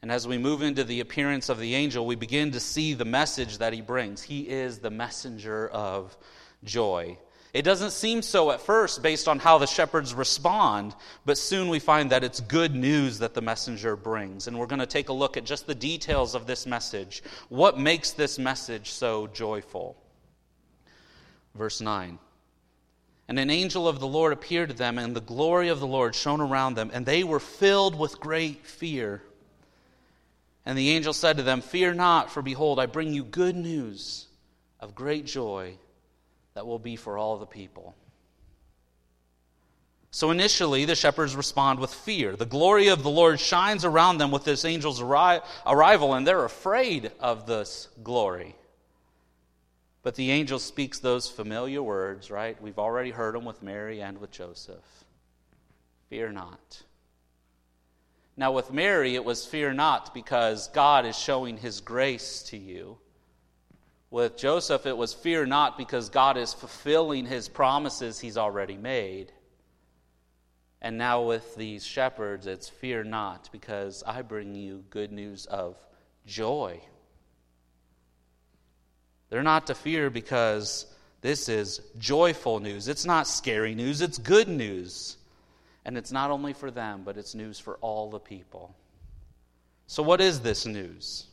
And 0.02 0.10
as 0.10 0.26
we 0.26 0.36
move 0.36 0.60
into 0.60 0.82
the 0.82 0.98
appearance 0.98 1.48
of 1.50 1.60
the 1.60 1.76
angel, 1.76 2.04
we 2.04 2.16
begin 2.16 2.50
to 2.50 2.58
see 2.58 2.94
the 2.94 3.04
message 3.04 3.58
that 3.58 3.72
he 3.72 3.80
brings. 3.80 4.24
He 4.24 4.48
is 4.48 4.80
the 4.80 4.90
messenger 4.90 5.68
of 5.68 6.16
joy. 6.64 7.16
It 7.52 7.62
doesn't 7.62 7.90
seem 7.90 8.22
so 8.22 8.50
at 8.50 8.62
first 8.62 9.02
based 9.02 9.28
on 9.28 9.38
how 9.38 9.58
the 9.58 9.66
shepherds 9.66 10.14
respond, 10.14 10.94
but 11.26 11.36
soon 11.36 11.68
we 11.68 11.80
find 11.80 12.10
that 12.10 12.24
it's 12.24 12.40
good 12.40 12.74
news 12.74 13.18
that 13.18 13.34
the 13.34 13.42
messenger 13.42 13.94
brings. 13.94 14.46
And 14.46 14.58
we're 14.58 14.66
going 14.66 14.78
to 14.78 14.86
take 14.86 15.10
a 15.10 15.12
look 15.12 15.36
at 15.36 15.44
just 15.44 15.66
the 15.66 15.74
details 15.74 16.34
of 16.34 16.46
this 16.46 16.66
message. 16.66 17.22
What 17.50 17.78
makes 17.78 18.12
this 18.12 18.38
message 18.38 18.90
so 18.90 19.26
joyful? 19.26 19.98
Verse 21.54 21.82
9. 21.82 22.18
And 23.28 23.38
an 23.38 23.50
angel 23.50 23.86
of 23.86 24.00
the 24.00 24.06
Lord 24.06 24.32
appeared 24.32 24.70
to 24.70 24.74
them, 24.74 24.98
and 24.98 25.14
the 25.14 25.20
glory 25.20 25.68
of 25.68 25.78
the 25.78 25.86
Lord 25.86 26.14
shone 26.14 26.40
around 26.40 26.74
them, 26.74 26.90
and 26.94 27.04
they 27.04 27.22
were 27.22 27.40
filled 27.40 27.98
with 27.98 28.18
great 28.18 28.66
fear. 28.66 29.22
And 30.64 30.76
the 30.78 30.90
angel 30.90 31.12
said 31.12 31.36
to 31.36 31.42
them, 31.42 31.60
Fear 31.60 31.94
not, 31.94 32.30
for 32.30 32.40
behold, 32.40 32.78
I 32.78 32.86
bring 32.86 33.12
you 33.12 33.24
good 33.24 33.56
news 33.56 34.26
of 34.80 34.94
great 34.94 35.26
joy 35.26 35.76
that 36.54 36.66
will 36.66 36.78
be 36.78 36.96
for 36.96 37.18
all 37.18 37.38
the 37.38 37.46
people. 37.46 37.94
So 40.10 40.30
initially, 40.30 40.84
the 40.84 40.94
shepherds 40.94 41.34
respond 41.34 41.78
with 41.78 41.92
fear. 41.92 42.36
The 42.36 42.44
glory 42.44 42.88
of 42.88 43.02
the 43.02 43.10
Lord 43.10 43.40
shines 43.40 43.84
around 43.86 44.18
them 44.18 44.30
with 44.30 44.44
this 44.44 44.64
angel's 44.66 45.00
arrival, 45.00 46.14
and 46.14 46.26
they're 46.26 46.44
afraid 46.44 47.10
of 47.18 47.46
this 47.46 47.88
glory. 48.02 48.54
But 50.02 50.16
the 50.16 50.30
angel 50.30 50.58
speaks 50.58 50.98
those 50.98 51.30
familiar 51.30 51.82
words, 51.82 52.30
right? 52.30 52.60
We've 52.60 52.78
already 52.78 53.10
heard 53.10 53.34
them 53.34 53.46
with 53.46 53.62
Mary 53.62 54.02
and 54.02 54.18
with 54.18 54.30
Joseph. 54.30 54.84
Fear 56.10 56.32
not. 56.32 56.82
Now, 58.36 58.52
with 58.52 58.70
Mary, 58.72 59.14
it 59.14 59.24
was 59.24 59.46
fear 59.46 59.72
not 59.72 60.12
because 60.12 60.68
God 60.68 61.06
is 61.06 61.18
showing 61.18 61.56
his 61.56 61.80
grace 61.80 62.42
to 62.44 62.58
you. 62.58 62.98
With 64.12 64.36
Joseph, 64.36 64.84
it 64.84 64.94
was 64.94 65.14
fear 65.14 65.46
not 65.46 65.78
because 65.78 66.10
God 66.10 66.36
is 66.36 66.52
fulfilling 66.52 67.24
his 67.24 67.48
promises 67.48 68.20
he's 68.20 68.36
already 68.36 68.76
made. 68.76 69.32
And 70.82 70.98
now 70.98 71.22
with 71.22 71.56
these 71.56 71.82
shepherds, 71.82 72.46
it's 72.46 72.68
fear 72.68 73.04
not 73.04 73.48
because 73.52 74.04
I 74.06 74.20
bring 74.20 74.54
you 74.54 74.84
good 74.90 75.12
news 75.12 75.46
of 75.46 75.78
joy. 76.26 76.78
They're 79.30 79.42
not 79.42 79.68
to 79.68 79.74
fear 79.74 80.10
because 80.10 80.84
this 81.22 81.48
is 81.48 81.80
joyful 81.96 82.60
news. 82.60 82.88
It's 82.88 83.06
not 83.06 83.26
scary 83.26 83.74
news, 83.74 84.02
it's 84.02 84.18
good 84.18 84.46
news. 84.46 85.16
And 85.86 85.96
it's 85.96 86.12
not 86.12 86.30
only 86.30 86.52
for 86.52 86.70
them, 86.70 87.00
but 87.02 87.16
it's 87.16 87.34
news 87.34 87.58
for 87.58 87.78
all 87.80 88.10
the 88.10 88.20
people. 88.20 88.76
So, 89.86 90.02
what 90.02 90.20
is 90.20 90.40
this 90.40 90.66
news? 90.66 91.28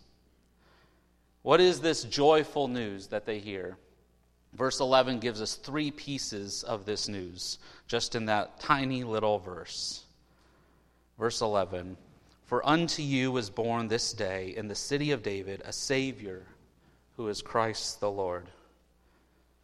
What 1.50 1.62
is 1.62 1.80
this 1.80 2.04
joyful 2.04 2.68
news 2.68 3.08
that 3.08 3.26
they 3.26 3.40
hear? 3.40 3.76
Verse 4.54 4.80
11 4.80 5.18
gives 5.18 5.42
us 5.42 5.56
three 5.56 5.90
pieces 5.90 6.62
of 6.62 6.86
this 6.86 7.10
news, 7.10 7.58
just 7.88 8.14
in 8.14 8.28
that 8.28 8.60
tiny 8.60 9.04
little 9.04 9.40
verse. 9.40 10.04
Verse 11.18 11.42
11 11.42 11.98
For 12.46 12.64
unto 12.70 13.02
you 13.02 13.36
is 13.38 13.50
born 13.50 13.88
this 13.88 14.14
day 14.14 14.54
in 14.56 14.68
the 14.68 14.76
city 14.76 15.10
of 15.10 15.24
David 15.24 15.64
a 15.66 15.74
Savior 15.74 16.46
who 17.18 17.28
is 17.30 17.42
Christ 17.42 18.00
the 18.00 18.12
Lord. 18.12 18.46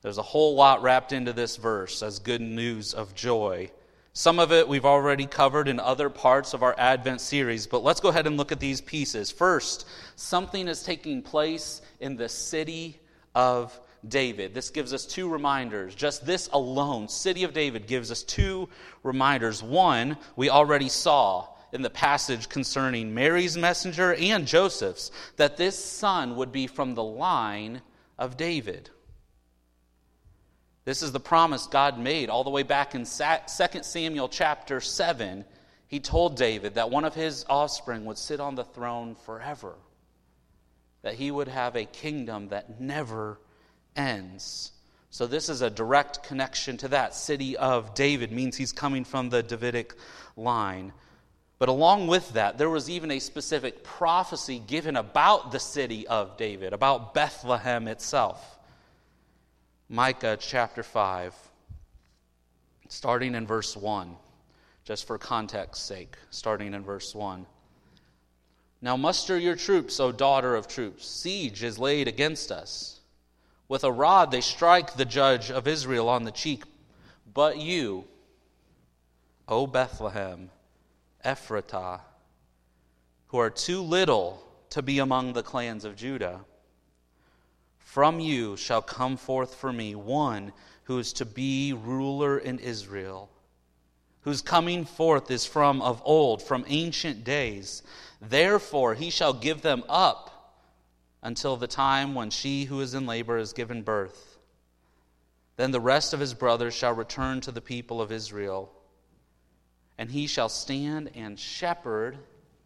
There's 0.01 0.17
a 0.17 0.23
whole 0.23 0.55
lot 0.55 0.81
wrapped 0.81 1.13
into 1.13 1.33
this 1.33 1.55
verse 1.55 2.01
as 2.01 2.17
good 2.17 2.41
news 2.41 2.95
of 2.95 3.13
joy. 3.13 3.69
Some 4.17 4.39
of 4.39 4.53
it 4.53 4.69
we've 4.69 4.85
already 4.85 5.25
covered 5.25 5.67
in 5.67 5.77
other 5.77 6.09
parts 6.09 6.53
of 6.53 6.63
our 6.63 6.73
Advent 6.77 7.19
series, 7.19 7.67
but 7.67 7.83
let's 7.83 7.99
go 7.99 8.07
ahead 8.07 8.27
and 8.27 8.37
look 8.37 8.53
at 8.53 8.61
these 8.61 8.79
pieces. 8.79 9.29
First, 9.29 9.85
something 10.15 10.69
is 10.69 10.83
taking 10.83 11.21
place 11.21 11.81
in 11.99 12.15
the 12.15 12.29
city 12.29 13.01
of 13.35 13.77
David. 14.07 14.53
This 14.53 14.69
gives 14.69 14.93
us 14.93 15.05
two 15.05 15.27
reminders. 15.27 15.95
Just 15.95 16.25
this 16.25 16.47
alone, 16.53 17.09
city 17.09 17.43
of 17.43 17.51
David, 17.51 17.87
gives 17.87 18.09
us 18.09 18.23
two 18.23 18.69
reminders. 19.03 19.61
One, 19.61 20.15
we 20.37 20.49
already 20.49 20.87
saw 20.87 21.49
in 21.73 21.81
the 21.81 21.89
passage 21.89 22.47
concerning 22.47 23.13
Mary's 23.13 23.57
messenger 23.57 24.13
and 24.13 24.47
Joseph's, 24.47 25.11
that 25.35 25.57
this 25.57 25.77
son 25.77 26.37
would 26.37 26.53
be 26.53 26.67
from 26.67 26.95
the 26.95 27.03
line 27.03 27.81
of 28.17 28.37
David. 28.37 28.89
This 30.85 31.01
is 31.01 31.11
the 31.11 31.19
promise 31.19 31.65
God 31.65 31.97
made 31.97 32.29
all 32.29 32.43
the 32.43 32.51
way 32.51 32.61
back 32.61 32.93
in 32.93 33.05
2 33.05 33.07
Samuel 33.81 34.29
chapter 34.29 34.79
7. 34.79 35.43
He 35.87 35.99
told 35.99 36.37
David 36.37 36.75
that 36.75 36.91
one 36.91 37.05
of 37.05 37.15
his 37.15 37.43
offspring 37.49 38.05
would 38.05 38.19
sit 38.19 38.39
on 38.39 38.53
the 38.53 38.63
throne 38.63 39.15
forever, 39.25 39.73
that 41.01 41.15
he 41.15 41.31
would 41.31 41.47
have 41.47 41.75
a 41.75 41.85
kingdom 41.85 42.49
that 42.49 42.79
never 42.79 43.39
ends. 43.95 44.71
So, 45.09 45.25
this 45.25 45.49
is 45.49 45.61
a 45.61 45.69
direct 45.69 46.23
connection 46.23 46.77
to 46.77 46.89
that. 46.89 47.15
City 47.15 47.57
of 47.57 47.95
David 47.95 48.31
means 48.31 48.55
he's 48.55 48.73
coming 48.73 49.05
from 49.05 49.29
the 49.29 49.41
Davidic 49.41 49.95
line. 50.35 50.91
But 51.57 51.69
along 51.69 52.07
with 52.07 52.33
that, 52.33 52.57
there 52.57 52.69
was 52.69 52.89
even 52.89 53.11
a 53.11 53.19
specific 53.19 53.83
prophecy 53.83 54.59
given 54.59 54.97
about 54.97 55.51
the 55.51 55.59
city 55.59 56.05
of 56.05 56.37
David, 56.37 56.73
about 56.73 57.13
Bethlehem 57.13 57.87
itself. 57.87 58.54
Micah 59.87 60.35
chapter 60.39 60.81
5, 60.81 61.35
starting 62.89 63.35
in 63.35 63.45
verse 63.45 63.77
1, 63.77 64.15
just 64.83 65.05
for 65.05 65.19
context 65.19 65.85
sake, 65.85 66.15
starting 66.31 66.73
in 66.73 66.83
verse 66.83 67.13
1. 67.13 67.45
Now 68.81 68.97
muster 68.97 69.37
your 69.37 69.55
troops, 69.55 69.99
O 69.99 70.11
daughter 70.11 70.55
of 70.55 70.67
troops. 70.67 71.07
Siege 71.07 71.63
is 71.63 71.77
laid 71.77 72.07
against 72.07 72.51
us. 72.51 72.99
With 73.67 73.83
a 73.83 73.91
rod 73.91 74.31
they 74.31 74.41
strike 74.41 74.93
the 74.93 75.05
judge 75.05 75.51
of 75.51 75.67
Israel 75.67 76.09
on 76.09 76.23
the 76.23 76.31
cheek. 76.31 76.63
But 77.31 77.59
you, 77.59 78.05
O 79.47 79.67
Bethlehem, 79.67 80.49
Ephratah, 81.23 82.01
who 83.27 83.37
are 83.37 83.51
too 83.51 83.81
little 83.81 84.43
to 84.71 84.81
be 84.81 84.97
among 84.97 85.33
the 85.33 85.43
clans 85.43 85.85
of 85.85 85.95
Judah. 85.95 86.41
From 87.95 88.19
you 88.19 88.57
shall 88.57 88.81
come 88.81 89.15
forth 89.15 89.55
for 89.55 89.71
me 89.71 89.95
one 89.95 90.51
who 90.83 90.99
is 90.99 91.13
to 91.13 91.23
be 91.23 91.71
ruler 91.71 92.37
in 92.37 92.59
Israel, 92.59 93.29
whose 94.23 94.41
coming 94.41 94.83
forth 94.83 95.31
is 95.31 95.45
from 95.45 95.81
of 95.81 96.01
old, 96.03 96.41
from 96.43 96.65
ancient 96.67 97.23
days. 97.23 97.83
Therefore 98.19 98.95
he 98.95 99.09
shall 99.09 99.31
give 99.31 99.61
them 99.61 99.85
up 99.87 100.59
until 101.23 101.55
the 101.55 101.67
time 101.67 102.13
when 102.15 102.31
she 102.31 102.65
who 102.65 102.81
is 102.81 102.93
in 102.93 103.05
labor 103.05 103.37
is 103.37 103.53
given 103.53 103.81
birth. 103.81 104.39
Then 105.55 105.71
the 105.71 105.79
rest 105.79 106.13
of 106.13 106.19
his 106.19 106.33
brothers 106.33 106.73
shall 106.73 106.91
return 106.91 107.39
to 107.39 107.51
the 107.53 107.61
people 107.61 108.01
of 108.01 108.11
Israel 108.11 108.73
and 109.97 110.11
he 110.11 110.27
shall 110.27 110.49
stand 110.49 111.11
and 111.15 111.39
shepherd 111.39 112.17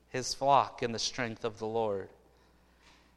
his 0.08 0.34
flock 0.34 0.82
in 0.82 0.92
the 0.92 0.98
strength 0.98 1.46
of 1.46 1.60
the 1.60 1.68
Lord, 1.68 2.10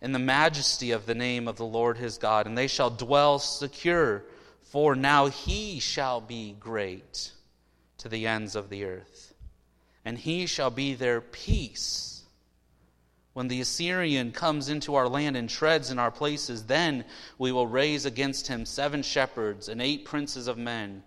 in 0.03 0.12
the 0.12 0.19
majesty 0.19 0.91
of 0.91 1.07
the 1.07 1.15
name 1.15 1.49
of 1.49 1.57
the 1.57 1.65
Lord 1.65 1.97
his 1.97 2.19
God, 2.19 2.47
and 2.47 2.59
they 2.59 2.67
shall 2.67 2.91
dwell 2.91 3.38
secure, 3.38 4.23
for 4.65 4.95
now 4.95 5.29
he 5.29 5.81
shall 5.81 6.21
be 6.21 6.55
great 6.61 7.33
to 7.99 8.09
the 8.11 8.27
ends 8.27 8.55
of 8.55 8.69
the 8.69 8.85
earth, 8.85 9.33
and 10.05 10.19
he 10.19 10.45
shall 10.45 10.71
be 10.71 10.93
their 10.93 11.23
peace. 11.23 12.23
When 13.33 13.49
the 13.49 13.62
Assyrian 13.62 14.33
comes 14.33 14.69
into 14.69 14.95
our 14.95 15.09
land 15.09 15.38
and 15.38 15.49
treads 15.49 15.91
in 15.91 15.99
our 15.99 16.11
places, 16.11 16.65
then 16.67 17.07
we 17.38 17.51
will 17.51 17.67
raise 17.67 18.05
against 18.05 18.49
him 18.49 18.67
seven 18.67 19.03
shepherds 19.03 19.71
and 19.71 19.81
eight 19.81 20.05
princes 20.05 20.49
of 20.49 20.59
men 20.59 21.03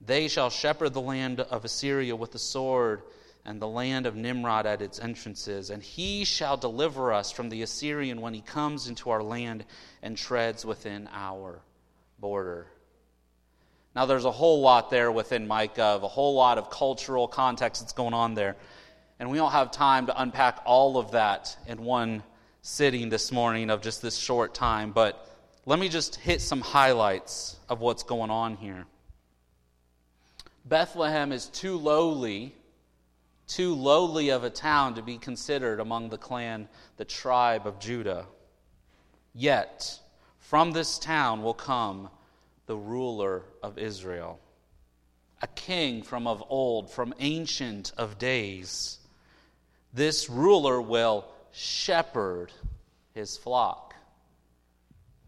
they 0.00 0.28
shall 0.28 0.50
shepherd 0.50 0.92
the 0.92 1.00
land 1.00 1.40
of 1.40 1.64
Assyria 1.64 2.14
with 2.14 2.32
the 2.32 2.38
sword, 2.38 3.02
and 3.46 3.62
the 3.62 3.68
land 3.68 4.06
of 4.06 4.16
Nimrod 4.16 4.66
at 4.66 4.82
its 4.82 4.98
entrances. 4.98 5.70
And 5.70 5.80
he 5.82 6.24
shall 6.24 6.56
deliver 6.56 7.12
us 7.12 7.30
from 7.30 7.48
the 7.48 7.62
Assyrian 7.62 8.20
when 8.20 8.34
he 8.34 8.40
comes 8.40 8.88
into 8.88 9.08
our 9.10 9.22
land 9.22 9.64
and 10.02 10.16
treads 10.16 10.66
within 10.66 11.08
our 11.12 11.60
border. 12.18 12.66
Now, 13.94 14.04
there's 14.04 14.24
a 14.24 14.32
whole 14.32 14.60
lot 14.60 14.90
there 14.90 15.10
within 15.10 15.46
Micah, 15.46 15.82
of 15.82 16.02
a 16.02 16.08
whole 16.08 16.34
lot 16.34 16.58
of 16.58 16.70
cultural 16.70 17.28
context 17.28 17.80
that's 17.80 17.92
going 17.92 18.14
on 18.14 18.34
there. 18.34 18.56
And 19.18 19.30
we 19.30 19.38
don't 19.38 19.52
have 19.52 19.70
time 19.70 20.06
to 20.06 20.20
unpack 20.20 20.60
all 20.66 20.98
of 20.98 21.12
that 21.12 21.56
in 21.66 21.84
one 21.84 22.24
sitting 22.62 23.08
this 23.08 23.30
morning 23.30 23.70
of 23.70 23.80
just 23.80 24.02
this 24.02 24.16
short 24.16 24.54
time. 24.54 24.90
But 24.90 25.24
let 25.64 25.78
me 25.78 25.88
just 25.88 26.16
hit 26.16 26.40
some 26.40 26.60
highlights 26.60 27.56
of 27.68 27.80
what's 27.80 28.02
going 28.02 28.30
on 28.30 28.56
here. 28.56 28.86
Bethlehem 30.64 31.30
is 31.30 31.46
too 31.46 31.78
lowly, 31.78 32.54
too 33.46 33.74
lowly 33.74 34.30
of 34.30 34.44
a 34.44 34.50
town 34.50 34.94
to 34.94 35.02
be 35.02 35.18
considered 35.18 35.80
among 35.80 36.08
the 36.08 36.18
clan, 36.18 36.68
the 36.96 37.04
tribe 37.04 37.66
of 37.66 37.78
Judah. 37.78 38.26
Yet, 39.32 40.00
from 40.38 40.72
this 40.72 40.98
town 40.98 41.42
will 41.42 41.54
come 41.54 42.08
the 42.66 42.76
ruler 42.76 43.44
of 43.62 43.78
Israel, 43.78 44.40
a 45.42 45.46
king 45.46 46.02
from 46.02 46.26
of 46.26 46.42
old, 46.48 46.90
from 46.90 47.14
ancient 47.20 47.92
of 47.96 48.18
days. 48.18 48.98
This 49.92 50.28
ruler 50.28 50.80
will 50.80 51.26
shepherd 51.52 52.52
his 53.14 53.36
flock. 53.36 53.94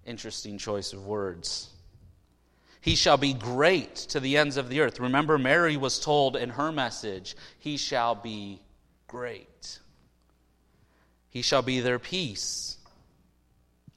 Interesting 0.04 0.58
choice 0.58 0.92
of 0.92 1.06
words. 1.06 1.70
He 2.80 2.94
shall 2.94 3.16
be 3.16 3.34
great 3.34 3.94
to 3.96 4.20
the 4.20 4.36
ends 4.36 4.56
of 4.56 4.68
the 4.68 4.80
earth. 4.80 5.00
Remember, 5.00 5.38
Mary 5.38 5.76
was 5.76 5.98
told 5.98 6.36
in 6.36 6.50
her 6.50 6.70
message, 6.70 7.36
He 7.58 7.76
shall 7.76 8.14
be 8.14 8.60
great. 9.06 9.78
He 11.30 11.42
shall 11.42 11.62
be 11.62 11.80
their 11.80 11.98
peace. 11.98 12.76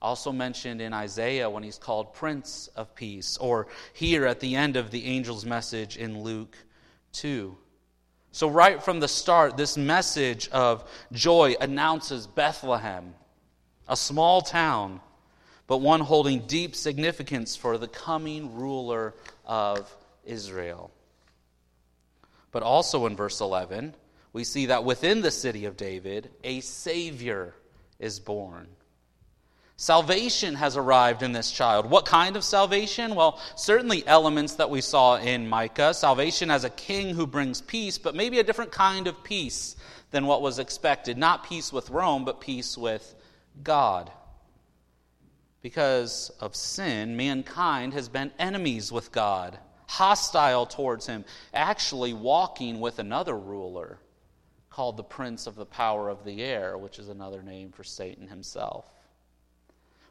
Also 0.00 0.32
mentioned 0.32 0.80
in 0.80 0.92
Isaiah 0.92 1.48
when 1.48 1.62
he's 1.62 1.78
called 1.78 2.12
Prince 2.12 2.68
of 2.74 2.92
Peace, 2.94 3.36
or 3.36 3.68
here 3.92 4.26
at 4.26 4.40
the 4.40 4.56
end 4.56 4.76
of 4.76 4.90
the 4.90 5.04
angel's 5.04 5.46
message 5.46 5.96
in 5.96 6.22
Luke 6.22 6.56
2. 7.12 7.56
So, 8.32 8.48
right 8.48 8.82
from 8.82 8.98
the 8.98 9.08
start, 9.08 9.56
this 9.56 9.76
message 9.76 10.48
of 10.48 10.90
joy 11.12 11.54
announces 11.60 12.26
Bethlehem, 12.26 13.14
a 13.86 13.96
small 13.96 14.40
town 14.40 15.00
but 15.72 15.80
one 15.80 16.00
holding 16.00 16.40
deep 16.40 16.76
significance 16.76 17.56
for 17.56 17.78
the 17.78 17.88
coming 17.88 18.56
ruler 18.56 19.14
of 19.46 19.90
Israel. 20.22 20.90
But 22.50 22.62
also 22.62 23.06
in 23.06 23.16
verse 23.16 23.40
11, 23.40 23.94
we 24.34 24.44
see 24.44 24.66
that 24.66 24.84
within 24.84 25.22
the 25.22 25.30
city 25.30 25.64
of 25.64 25.78
David, 25.78 26.28
a 26.44 26.60
Savior 26.60 27.54
is 27.98 28.20
born. 28.20 28.66
Salvation 29.78 30.56
has 30.56 30.76
arrived 30.76 31.22
in 31.22 31.32
this 31.32 31.50
child. 31.50 31.88
What 31.88 32.04
kind 32.04 32.36
of 32.36 32.44
salvation? 32.44 33.14
Well, 33.14 33.40
certainly 33.56 34.06
elements 34.06 34.56
that 34.56 34.68
we 34.68 34.82
saw 34.82 35.16
in 35.16 35.48
Micah. 35.48 35.94
Salvation 35.94 36.50
as 36.50 36.64
a 36.64 36.68
king 36.68 37.14
who 37.14 37.26
brings 37.26 37.62
peace, 37.62 37.96
but 37.96 38.14
maybe 38.14 38.38
a 38.38 38.44
different 38.44 38.72
kind 38.72 39.06
of 39.06 39.24
peace 39.24 39.74
than 40.10 40.26
what 40.26 40.42
was 40.42 40.58
expected. 40.58 41.16
Not 41.16 41.48
peace 41.48 41.72
with 41.72 41.88
Rome, 41.88 42.26
but 42.26 42.42
peace 42.42 42.76
with 42.76 43.14
God. 43.64 44.10
Because 45.62 46.30
of 46.40 46.56
sin, 46.56 47.16
mankind 47.16 47.94
has 47.94 48.08
been 48.08 48.32
enemies 48.38 48.90
with 48.90 49.12
God, 49.12 49.58
hostile 49.86 50.66
towards 50.66 51.06
Him, 51.06 51.24
actually 51.54 52.12
walking 52.12 52.80
with 52.80 52.98
another 52.98 53.38
ruler 53.38 53.98
called 54.72 54.96
the 54.96 55.04
Prince 55.04 55.46
of 55.46 55.54
the 55.54 55.66
Power 55.66 56.08
of 56.08 56.24
the 56.24 56.42
Air, 56.42 56.76
which 56.76 56.98
is 56.98 57.08
another 57.08 57.42
name 57.42 57.70
for 57.70 57.84
Satan 57.84 58.26
himself. 58.26 58.90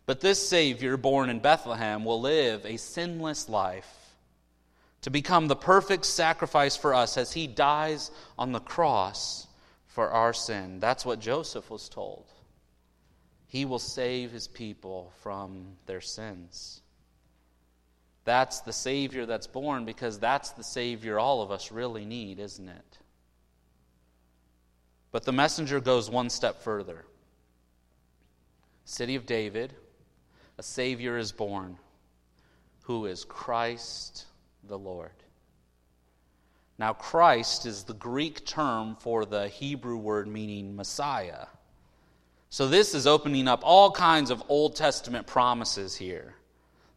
But 0.06 0.22
this 0.22 0.48
Savior, 0.48 0.98
born 0.98 1.30
in 1.30 1.40
Bethlehem, 1.40 2.06
will 2.06 2.22
live 2.22 2.66
a 2.66 2.78
sinless 2.78 3.50
life 3.50 4.16
to 5.02 5.10
become 5.10 5.48
the 5.48 5.56
perfect 5.56 6.06
sacrifice 6.06 6.78
for 6.78 6.94
us 6.94 7.18
as 7.18 7.34
he 7.34 7.48
dies 7.48 8.12
on 8.38 8.52
the 8.52 8.60
cross 8.60 9.48
for 9.88 10.10
our 10.10 10.32
sin. 10.32 10.80
That's 10.80 11.06
what 11.06 11.20
Joseph 11.20 11.70
was 11.72 11.90
told. 11.90 12.26
He 13.52 13.66
will 13.66 13.80
save 13.80 14.32
his 14.32 14.48
people 14.48 15.12
from 15.18 15.76
their 15.86 16.00
sins. 16.00 16.82
That's 18.24 18.62
the 18.62 18.72
Savior 18.72 19.26
that's 19.26 19.46
born 19.46 19.84
because 19.84 20.18
that's 20.18 20.52
the 20.52 20.64
Savior 20.64 21.20
all 21.20 21.42
of 21.42 21.52
us 21.52 21.70
really 21.70 22.06
need, 22.06 22.40
isn't 22.40 22.70
it? 22.70 22.98
But 25.12 25.26
the 25.26 25.34
messenger 25.34 25.82
goes 25.82 26.10
one 26.10 26.30
step 26.30 26.62
further. 26.62 27.04
City 28.86 29.18
of 29.18 29.26
David, 29.26 29.74
a 30.58 30.64
Savior 30.64 31.18
is 31.18 31.34
born, 31.34 31.78
who 32.84 33.06
is 33.06 33.26
Christ 33.26 34.28
the 34.64 34.80
Lord. 34.80 35.12
Now, 36.78 36.94
Christ 36.94 37.66
is 37.66 37.84
the 37.84 37.96
Greek 37.96 38.46
term 38.46 38.96
for 38.96 39.26
the 39.26 39.50
Hebrew 39.50 39.98
word 39.98 40.30
meaning 40.30 40.74
Messiah. 40.74 41.48
So, 42.52 42.68
this 42.68 42.94
is 42.94 43.08
opening 43.08 43.48
up 43.48 43.62
all 43.64 43.92
kinds 43.92 44.30
of 44.30 44.44
Old 44.50 44.76
Testament 44.76 45.26
promises 45.26 45.96
here. 45.96 46.36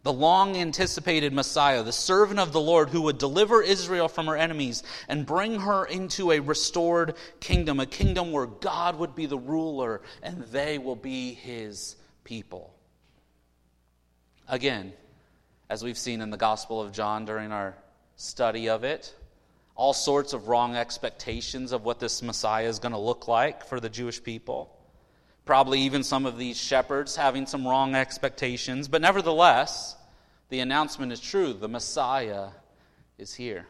The 0.02 0.12
long 0.12 0.56
anticipated 0.56 1.32
Messiah, 1.32 1.84
the 1.84 1.92
servant 1.92 2.40
of 2.40 2.52
the 2.52 2.60
Lord 2.60 2.90
who 2.90 3.02
would 3.02 3.18
deliver 3.18 3.62
Israel 3.62 4.08
from 4.08 4.26
her 4.26 4.36
enemies 4.36 4.82
and 5.08 5.24
bring 5.24 5.60
her 5.60 5.84
into 5.84 6.32
a 6.32 6.40
restored 6.40 7.14
kingdom, 7.38 7.78
a 7.78 7.86
kingdom 7.86 8.32
where 8.32 8.46
God 8.46 8.98
would 8.98 9.14
be 9.14 9.26
the 9.26 9.38
ruler 9.38 10.02
and 10.24 10.42
they 10.42 10.76
will 10.76 10.96
be 10.96 11.34
his 11.34 11.94
people. 12.24 12.74
Again, 14.48 14.92
as 15.70 15.84
we've 15.84 15.96
seen 15.96 16.20
in 16.20 16.30
the 16.30 16.36
Gospel 16.36 16.82
of 16.82 16.90
John 16.90 17.26
during 17.26 17.52
our 17.52 17.76
study 18.16 18.68
of 18.68 18.82
it, 18.82 19.14
all 19.76 19.92
sorts 19.92 20.32
of 20.32 20.48
wrong 20.48 20.74
expectations 20.74 21.70
of 21.70 21.84
what 21.84 22.00
this 22.00 22.22
Messiah 22.22 22.68
is 22.68 22.80
going 22.80 22.90
to 22.90 22.98
look 22.98 23.28
like 23.28 23.64
for 23.64 23.78
the 23.78 23.88
Jewish 23.88 24.20
people. 24.20 24.73
Probably 25.44 25.80
even 25.80 26.02
some 26.02 26.24
of 26.24 26.38
these 26.38 26.58
shepherds 26.58 27.16
having 27.16 27.46
some 27.46 27.66
wrong 27.66 27.94
expectations. 27.94 28.88
But 28.88 29.02
nevertheless, 29.02 29.96
the 30.48 30.60
announcement 30.60 31.12
is 31.12 31.20
true 31.20 31.52
the 31.52 31.68
Messiah 31.68 32.48
is 33.18 33.34
here. 33.34 33.66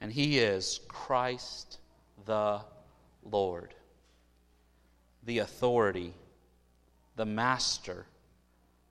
And 0.00 0.12
he 0.12 0.38
is 0.38 0.80
Christ 0.88 1.78
the 2.26 2.60
Lord, 3.24 3.74
the 5.24 5.38
authority, 5.38 6.14
the 7.16 7.26
master, 7.26 8.06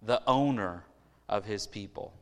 the 0.02 0.22
owner 0.28 0.84
of 1.30 1.46
his 1.46 1.68
people. 1.68 2.14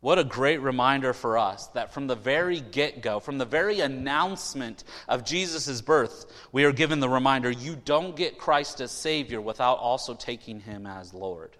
What 0.00 0.18
a 0.18 0.24
great 0.24 0.60
reminder 0.60 1.12
for 1.12 1.36
us 1.38 1.66
that 1.68 1.92
from 1.92 2.06
the 2.06 2.14
very 2.14 2.60
get 2.60 3.02
go, 3.02 3.18
from 3.18 3.38
the 3.38 3.44
very 3.44 3.80
announcement 3.80 4.84
of 5.08 5.24
Jesus' 5.24 5.80
birth, 5.80 6.26
we 6.52 6.64
are 6.64 6.72
given 6.72 7.00
the 7.00 7.08
reminder 7.08 7.50
you 7.50 7.74
don't 7.74 8.14
get 8.14 8.38
Christ 8.38 8.80
as 8.80 8.92
Savior 8.92 9.40
without 9.40 9.78
also 9.78 10.14
taking 10.14 10.60
Him 10.60 10.86
as 10.86 11.12
Lord. 11.12 11.56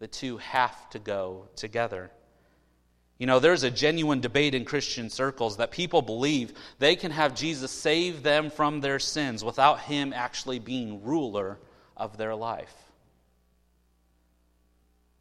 The 0.00 0.06
two 0.06 0.36
have 0.38 0.90
to 0.90 0.98
go 0.98 1.48
together. 1.56 2.10
You 3.16 3.26
know, 3.26 3.38
there's 3.38 3.62
a 3.62 3.70
genuine 3.70 4.20
debate 4.20 4.54
in 4.54 4.66
Christian 4.66 5.08
circles 5.08 5.56
that 5.56 5.70
people 5.70 6.02
believe 6.02 6.52
they 6.78 6.96
can 6.96 7.12
have 7.12 7.34
Jesus 7.34 7.70
save 7.70 8.22
them 8.22 8.50
from 8.50 8.80
their 8.80 8.98
sins 8.98 9.42
without 9.42 9.80
Him 9.80 10.12
actually 10.12 10.58
being 10.58 11.04
ruler 11.04 11.58
of 11.96 12.18
their 12.18 12.34
life. 12.34 12.74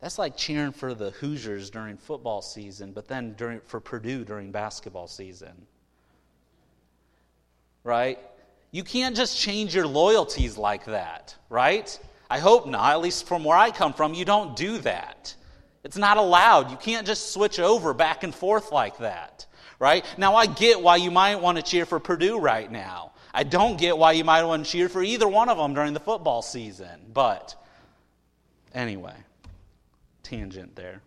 That's 0.02 0.18
like 0.18 0.36
cheering 0.36 0.72
for 0.72 0.96
the 0.96 1.12
Hoosiers 1.12 1.70
during 1.70 1.96
football 1.96 2.42
season, 2.42 2.92
but 2.92 3.08
then 3.08 3.34
during, 3.34 3.62
for 3.62 3.80
Purdue 3.80 4.26
during 4.26 4.52
basketball 4.52 5.08
season. 5.08 5.54
Right? 7.84 8.18
You 8.72 8.84
can't 8.84 9.16
just 9.16 9.38
change 9.38 9.76
your 9.76 9.86
loyalties 9.86 10.58
like 10.58 10.86
that, 10.86 11.36
right? 11.50 12.00
I 12.32 12.40
hope 12.40 12.66
not. 12.68 12.94
At 12.94 13.02
least 13.02 13.28
from 13.28 13.44
where 13.44 13.58
I 13.58 13.70
come 13.70 13.94
from, 13.94 14.16
you 14.16 14.26
don't 14.26 14.56
do 14.56 14.80
that. 14.80 15.36
It's 15.84 15.98
not 15.98 16.18
allowed. 16.18 16.72
You 16.72 16.78
can't 16.78 17.06
just 17.06 17.32
switch 17.32 17.60
over 17.60 17.94
back 17.94 18.24
and 18.24 18.34
forth 18.34 18.72
like 18.72 18.98
that, 19.00 19.46
right? 19.78 20.04
Now, 20.18 20.36
I 20.36 20.48
get 20.48 20.82
why 20.82 20.96
you 20.96 21.12
might 21.12 21.36
want 21.36 21.58
to 21.58 21.64
cheer 21.64 21.86
for 21.86 22.00
Purdue 22.00 22.40
right 22.40 22.72
now. 22.72 23.12
I 23.34 23.44
don't 23.44 23.78
get 23.78 23.98
why 23.98 24.14
you 24.14 24.24
might 24.24 24.44
want 24.44 24.66
to 24.66 24.72
cheer 24.72 24.90
for 24.90 25.04
either 25.04 25.28
one 25.28 25.50
of 25.50 25.58
them 25.58 25.76
during 25.76 25.94
the 25.94 26.00
football 26.00 26.42
season. 26.42 27.02
But 27.14 27.56
anyway 28.74 29.16
tangent 30.24 30.76
there. 30.76 31.02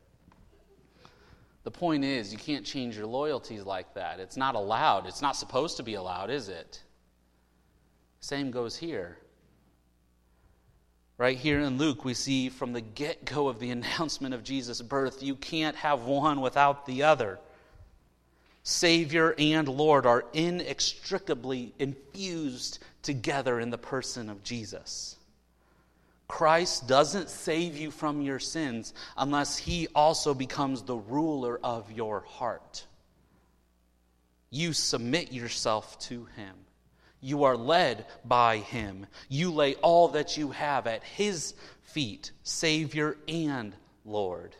The 1.64 1.70
point 1.70 2.04
is, 2.04 2.30
you 2.30 2.38
can't 2.38 2.64
change 2.64 2.96
your 2.96 3.06
loyalties 3.06 3.64
like 3.64 3.94
that. 3.94 4.20
It's 4.20 4.36
not 4.36 4.54
allowed. 4.54 5.06
It's 5.06 5.22
not 5.22 5.34
supposed 5.34 5.78
to 5.78 5.82
be 5.82 5.94
allowed, 5.94 6.30
is 6.30 6.48
it? 6.48 6.82
Same 8.20 8.50
goes 8.50 8.76
here. 8.76 9.18
Right 11.16 11.38
here 11.38 11.60
in 11.60 11.78
Luke, 11.78 12.04
we 12.04 12.12
see 12.12 12.48
from 12.48 12.72
the 12.72 12.80
get 12.80 13.24
go 13.24 13.48
of 13.48 13.60
the 13.60 13.70
announcement 13.70 14.34
of 14.34 14.44
Jesus' 14.44 14.82
birth, 14.82 15.22
you 15.22 15.36
can't 15.36 15.76
have 15.76 16.02
one 16.02 16.40
without 16.40 16.86
the 16.86 17.04
other. 17.04 17.38
Savior 18.62 19.34
and 19.38 19.68
Lord 19.68 20.06
are 20.06 20.24
inextricably 20.32 21.74
infused 21.78 22.78
together 23.02 23.60
in 23.60 23.70
the 23.70 23.78
person 23.78 24.30
of 24.30 24.42
Jesus. 24.42 25.16
Christ 26.34 26.88
doesn't 26.88 27.30
save 27.30 27.76
you 27.76 27.92
from 27.92 28.20
your 28.20 28.40
sins 28.40 28.92
unless 29.16 29.56
he 29.56 29.86
also 29.94 30.34
becomes 30.34 30.82
the 30.82 30.96
ruler 30.96 31.60
of 31.62 31.92
your 31.92 32.22
heart. 32.26 32.84
You 34.50 34.72
submit 34.72 35.32
yourself 35.32 35.96
to 36.08 36.24
him. 36.36 36.56
You 37.20 37.44
are 37.44 37.56
led 37.56 38.06
by 38.24 38.56
him. 38.56 39.06
You 39.28 39.52
lay 39.52 39.76
all 39.76 40.08
that 40.08 40.36
you 40.36 40.50
have 40.50 40.88
at 40.88 41.04
his 41.04 41.54
feet, 41.84 42.32
Savior 42.42 43.16
and 43.28 43.72
Lord. 44.04 44.56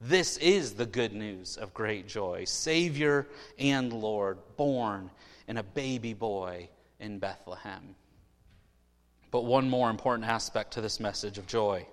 This 0.00 0.38
is 0.38 0.72
the 0.72 0.86
good 0.86 1.12
news 1.12 1.58
of 1.58 1.74
great 1.74 2.08
joy. 2.08 2.44
Savior 2.46 3.26
and 3.58 3.92
Lord, 3.92 4.38
born 4.56 5.10
in 5.46 5.58
a 5.58 5.62
baby 5.62 6.14
boy 6.14 6.70
in 6.98 7.18
Bethlehem. 7.18 7.96
But 9.30 9.44
one 9.44 9.70
more 9.70 9.90
important 9.90 10.28
aspect 10.28 10.72
to 10.72 10.80
this 10.80 10.98
message 10.98 11.38
of 11.38 11.46
joy, 11.46 11.86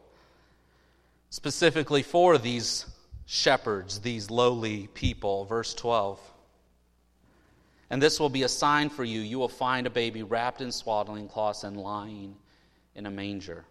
specifically 1.30 2.02
for 2.04 2.38
these 2.38 2.86
shepherds, 3.26 4.00
these 4.00 4.32
lowly 4.32 4.88
people. 4.94 5.46
Verse 5.46 5.74
12. 5.74 6.20
And 7.90 8.02
this 8.02 8.20
will 8.20 8.30
be 8.30 8.44
a 8.44 8.50
sign 8.50 8.90
for 8.90 9.04
you. 9.04 9.22
You 9.22 9.40
will 9.40 9.48
find 9.48 9.88
a 9.88 9.92
baby 9.92 10.24
wrapped 10.24 10.62
in 10.62 10.72
swaddling 10.72 11.28
cloths 11.28 11.64
and 11.64 11.78
lying 11.78 12.36
in 12.96 13.06
a 13.06 13.12
manger. 13.12 13.66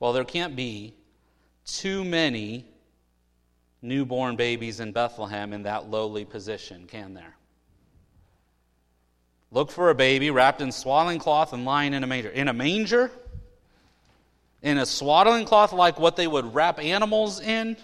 Well, 0.00 0.12
there 0.12 0.24
can't 0.24 0.56
be 0.56 0.94
too 1.64 2.04
many 2.04 2.66
newborn 3.82 4.36
babies 4.36 4.80
in 4.80 4.92
Bethlehem 4.92 5.52
in 5.52 5.64
that 5.64 5.90
lowly 5.90 6.24
position, 6.24 6.86
can 6.86 7.14
there? 7.14 7.36
Look 9.54 9.70
for 9.70 9.88
a 9.88 9.94
baby 9.94 10.32
wrapped 10.32 10.60
in 10.60 10.72
swaddling 10.72 11.20
cloth 11.20 11.52
and 11.52 11.64
lying 11.64 11.94
in 11.94 12.02
a 12.02 12.08
manger. 12.08 12.28
In 12.28 12.48
a 12.48 12.52
manger? 12.52 13.12
In 14.62 14.78
a 14.78 14.84
swaddling 14.84 15.44
cloth 15.44 15.72
like 15.72 15.96
what 15.96 16.16
they 16.16 16.26
would 16.26 16.54
wrap 16.54 16.80
animals 16.80 17.40
in? 17.40 17.76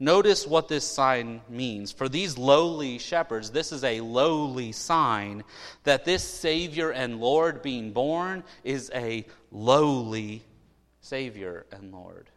Notice 0.00 0.46
what 0.46 0.68
this 0.68 0.90
sign 0.90 1.42
means. 1.50 1.92
For 1.92 2.08
these 2.08 2.38
lowly 2.38 2.98
shepherds, 2.98 3.50
this 3.50 3.72
is 3.72 3.84
a 3.84 4.00
lowly 4.00 4.72
sign 4.72 5.44
that 5.84 6.06
this 6.06 6.24
Savior 6.24 6.90
and 6.90 7.20
Lord 7.20 7.60
being 7.60 7.92
born 7.92 8.42
is 8.64 8.90
a 8.94 9.26
lowly 9.52 10.42
Savior 11.02 11.66
and 11.72 11.92
Lord. 11.92 12.30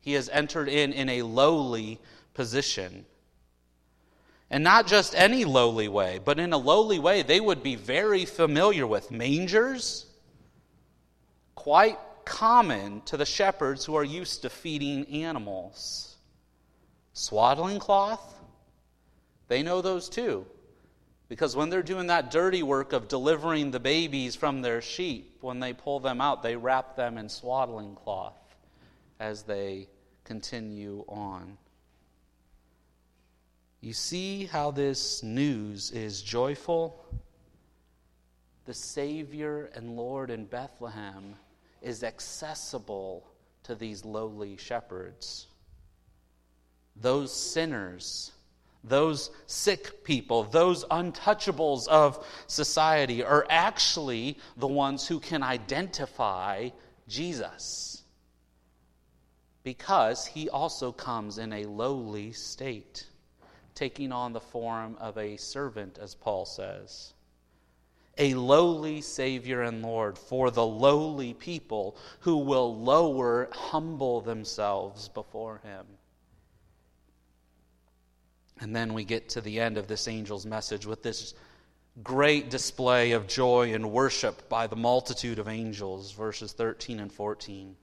He 0.00 0.14
has 0.14 0.30
entered 0.30 0.70
in 0.70 0.94
in 0.94 1.10
a 1.10 1.22
lowly 1.22 2.00
position. 2.32 3.04
And 4.50 4.62
not 4.62 4.86
just 4.86 5.14
any 5.14 5.44
lowly 5.44 5.88
way, 5.88 6.20
but 6.24 6.38
in 6.38 6.52
a 6.52 6.58
lowly 6.58 6.98
way 6.98 7.22
they 7.22 7.40
would 7.40 7.62
be 7.62 7.74
very 7.74 8.24
familiar 8.24 8.86
with 8.86 9.10
mangers, 9.10 10.06
quite 11.54 11.98
common 12.24 13.00
to 13.02 13.16
the 13.16 13.26
shepherds 13.26 13.84
who 13.84 13.96
are 13.96 14.04
used 14.04 14.42
to 14.42 14.50
feeding 14.50 15.06
animals. 15.22 16.14
Swaddling 17.12 17.78
cloth, 17.78 18.34
they 19.48 19.62
know 19.62 19.80
those 19.80 20.08
too. 20.08 20.46
Because 21.28 21.56
when 21.56 21.70
they're 21.70 21.82
doing 21.82 22.06
that 22.06 22.30
dirty 22.30 22.62
work 22.62 22.92
of 22.92 23.08
delivering 23.08 23.72
the 23.72 23.80
babies 23.80 24.36
from 24.36 24.62
their 24.62 24.80
sheep, 24.80 25.38
when 25.40 25.58
they 25.58 25.72
pull 25.72 25.98
them 25.98 26.20
out, 26.20 26.42
they 26.42 26.54
wrap 26.54 26.94
them 26.94 27.18
in 27.18 27.28
swaddling 27.28 27.96
cloth 27.96 28.38
as 29.18 29.42
they 29.42 29.88
continue 30.24 31.04
on. 31.08 31.58
You 33.86 33.92
see 33.92 34.46
how 34.46 34.72
this 34.72 35.22
news 35.22 35.92
is 35.92 36.20
joyful? 36.20 37.06
The 38.64 38.74
Savior 38.74 39.70
and 39.76 39.94
Lord 39.94 40.28
in 40.28 40.46
Bethlehem 40.46 41.36
is 41.80 42.02
accessible 42.02 43.28
to 43.62 43.76
these 43.76 44.04
lowly 44.04 44.56
shepherds. 44.56 45.46
Those 46.96 47.32
sinners, 47.32 48.32
those 48.82 49.30
sick 49.46 50.02
people, 50.02 50.42
those 50.42 50.84
untouchables 50.86 51.86
of 51.86 52.26
society 52.48 53.22
are 53.22 53.46
actually 53.48 54.36
the 54.56 54.66
ones 54.66 55.06
who 55.06 55.20
can 55.20 55.44
identify 55.44 56.70
Jesus 57.06 58.02
because 59.62 60.26
he 60.26 60.48
also 60.48 60.90
comes 60.90 61.38
in 61.38 61.52
a 61.52 61.66
lowly 61.66 62.32
state. 62.32 63.06
Taking 63.76 64.10
on 64.10 64.32
the 64.32 64.40
form 64.40 64.96
of 64.98 65.16
a 65.16 65.36
servant, 65.36 65.98
as 66.00 66.16
Paul 66.16 66.44
says. 66.44 67.12
A 68.18 68.34
lowly 68.34 69.02
Savior 69.02 69.62
and 69.62 69.82
Lord 69.82 70.18
for 70.18 70.50
the 70.50 70.66
lowly 70.66 71.34
people 71.34 71.96
who 72.20 72.38
will 72.38 72.74
lower, 72.74 73.48
humble 73.52 74.22
themselves 74.22 75.08
before 75.08 75.60
Him. 75.62 75.86
And 78.58 78.74
then 78.74 78.94
we 78.94 79.04
get 79.04 79.28
to 79.30 79.42
the 79.42 79.60
end 79.60 79.76
of 79.76 79.86
this 79.86 80.08
angel's 80.08 80.46
message 80.46 80.86
with 80.86 81.02
this 81.02 81.34
great 82.02 82.48
display 82.48 83.12
of 83.12 83.26
joy 83.26 83.74
and 83.74 83.92
worship 83.92 84.48
by 84.48 84.66
the 84.66 84.76
multitude 84.76 85.38
of 85.38 85.46
angels, 85.46 86.12
verses 86.12 86.52
13 86.52 87.00
and 87.00 87.12
14. 87.12 87.76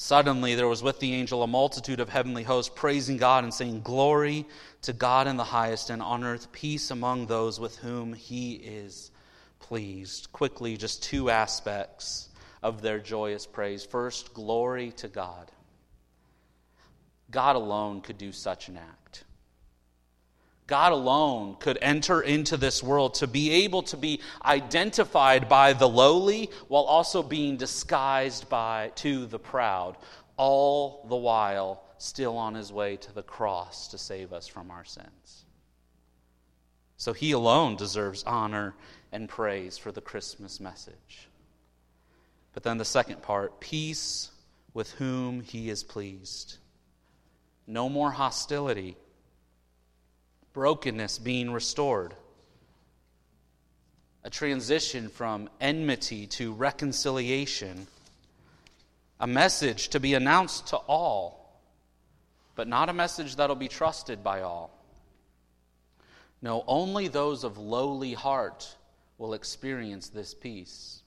Suddenly 0.00 0.54
there 0.54 0.68
was 0.68 0.80
with 0.80 1.00
the 1.00 1.12
angel 1.12 1.42
a 1.42 1.48
multitude 1.48 1.98
of 1.98 2.08
heavenly 2.08 2.44
hosts 2.44 2.72
praising 2.72 3.16
God 3.16 3.42
and 3.42 3.52
saying, 3.52 3.80
Glory 3.80 4.46
to 4.82 4.92
God 4.92 5.26
in 5.26 5.36
the 5.36 5.42
highest, 5.42 5.90
and 5.90 6.00
on 6.00 6.22
earth 6.22 6.52
peace 6.52 6.92
among 6.92 7.26
those 7.26 7.58
with 7.58 7.78
whom 7.78 8.12
he 8.12 8.52
is 8.52 9.10
pleased. 9.58 10.30
Quickly, 10.30 10.76
just 10.76 11.02
two 11.02 11.30
aspects 11.30 12.28
of 12.62 12.80
their 12.80 13.00
joyous 13.00 13.44
praise. 13.44 13.84
First, 13.84 14.32
glory 14.34 14.92
to 14.98 15.08
God. 15.08 15.50
God 17.32 17.56
alone 17.56 18.00
could 18.00 18.18
do 18.18 18.30
such 18.30 18.68
an 18.68 18.76
act. 18.76 19.07
God 20.68 20.92
alone 20.92 21.56
could 21.58 21.78
enter 21.80 22.20
into 22.20 22.58
this 22.58 22.82
world 22.82 23.14
to 23.14 23.26
be 23.26 23.64
able 23.64 23.82
to 23.84 23.96
be 23.96 24.20
identified 24.44 25.48
by 25.48 25.72
the 25.72 25.88
lowly 25.88 26.50
while 26.68 26.82
also 26.82 27.22
being 27.22 27.56
disguised 27.56 28.50
by 28.50 28.92
to 28.96 29.24
the 29.24 29.38
proud, 29.38 29.96
all 30.36 31.06
the 31.08 31.16
while 31.16 31.82
still 31.96 32.36
on 32.36 32.54
his 32.54 32.70
way 32.70 32.98
to 32.98 33.14
the 33.14 33.22
cross 33.22 33.88
to 33.88 33.98
save 33.98 34.34
us 34.34 34.46
from 34.46 34.70
our 34.70 34.84
sins. 34.84 35.46
So 36.98 37.14
he 37.14 37.32
alone 37.32 37.76
deserves 37.76 38.22
honor 38.24 38.74
and 39.10 39.26
praise 39.26 39.78
for 39.78 39.90
the 39.90 40.02
Christmas 40.02 40.60
message. 40.60 41.28
But 42.52 42.62
then 42.62 42.76
the 42.76 42.84
second 42.84 43.22
part 43.22 43.58
peace 43.58 44.30
with 44.74 44.92
whom 44.92 45.40
he 45.40 45.70
is 45.70 45.82
pleased. 45.82 46.58
No 47.66 47.88
more 47.88 48.10
hostility 48.10 48.98
brokenness 50.58 51.20
being 51.20 51.52
restored, 51.52 52.12
a 54.24 54.28
transition 54.28 55.08
from 55.08 55.48
enmity 55.60 56.26
to 56.26 56.52
reconciliation, 56.52 57.86
a 59.20 59.26
message 59.28 59.86
to 59.90 60.00
be 60.00 60.14
announced 60.14 60.66
to 60.66 60.76
all, 60.76 61.60
but 62.56 62.66
not 62.66 62.88
a 62.88 62.92
message 62.92 63.36
that'll 63.36 63.54
be 63.54 63.68
trusted 63.68 64.24
by 64.24 64.40
all. 64.40 64.76
No, 66.42 66.64
only 66.66 67.06
those 67.06 67.44
of 67.44 67.56
lowly 67.56 68.14
heart 68.14 68.74
will 69.16 69.34
experience 69.34 70.08
this 70.08 70.34
peace. 70.34 71.02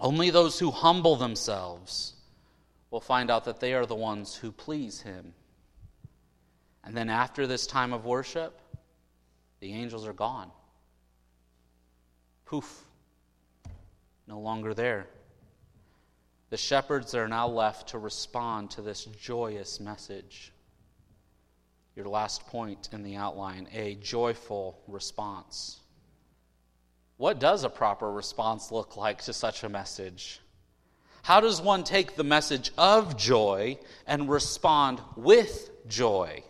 Only 0.00 0.30
those 0.30 0.58
who 0.58 0.72
humble 0.72 1.14
themselves 1.14 2.14
will 2.90 3.00
find 3.00 3.30
out 3.30 3.44
that 3.44 3.60
they 3.60 3.72
are 3.72 3.86
the 3.86 3.94
ones 3.94 4.34
who 4.34 4.50
please 4.50 5.02
Him. 5.02 5.32
And 6.86 6.96
then 6.96 7.10
after 7.10 7.48
this 7.48 7.66
time 7.66 7.92
of 7.92 8.06
worship, 8.06 8.58
the 9.58 9.72
angels 9.72 10.06
are 10.06 10.12
gone. 10.12 10.50
Poof. 12.44 12.84
No 14.28 14.38
longer 14.38 14.72
there. 14.72 15.08
The 16.50 16.56
shepherds 16.56 17.12
are 17.16 17.26
now 17.26 17.48
left 17.48 17.88
to 17.88 17.98
respond 17.98 18.70
to 18.72 18.82
this 18.82 19.04
joyous 19.04 19.80
message. 19.80 20.52
Your 21.96 22.06
last 22.06 22.46
point 22.46 22.88
in 22.92 23.02
the 23.02 23.16
outline 23.16 23.66
a 23.72 23.96
joyful 23.96 24.78
response. 24.86 25.80
What 27.16 27.40
does 27.40 27.64
a 27.64 27.70
proper 27.70 28.12
response 28.12 28.70
look 28.70 28.96
like 28.96 29.22
to 29.22 29.32
such 29.32 29.64
a 29.64 29.68
message? 29.68 30.40
How 31.22 31.40
does 31.40 31.60
one 31.60 31.82
take 31.82 32.14
the 32.14 32.22
message 32.22 32.70
of 32.78 33.16
joy 33.16 33.78
and 34.06 34.28
respond 34.28 35.00
with 35.16 35.70
joy? 35.88 36.44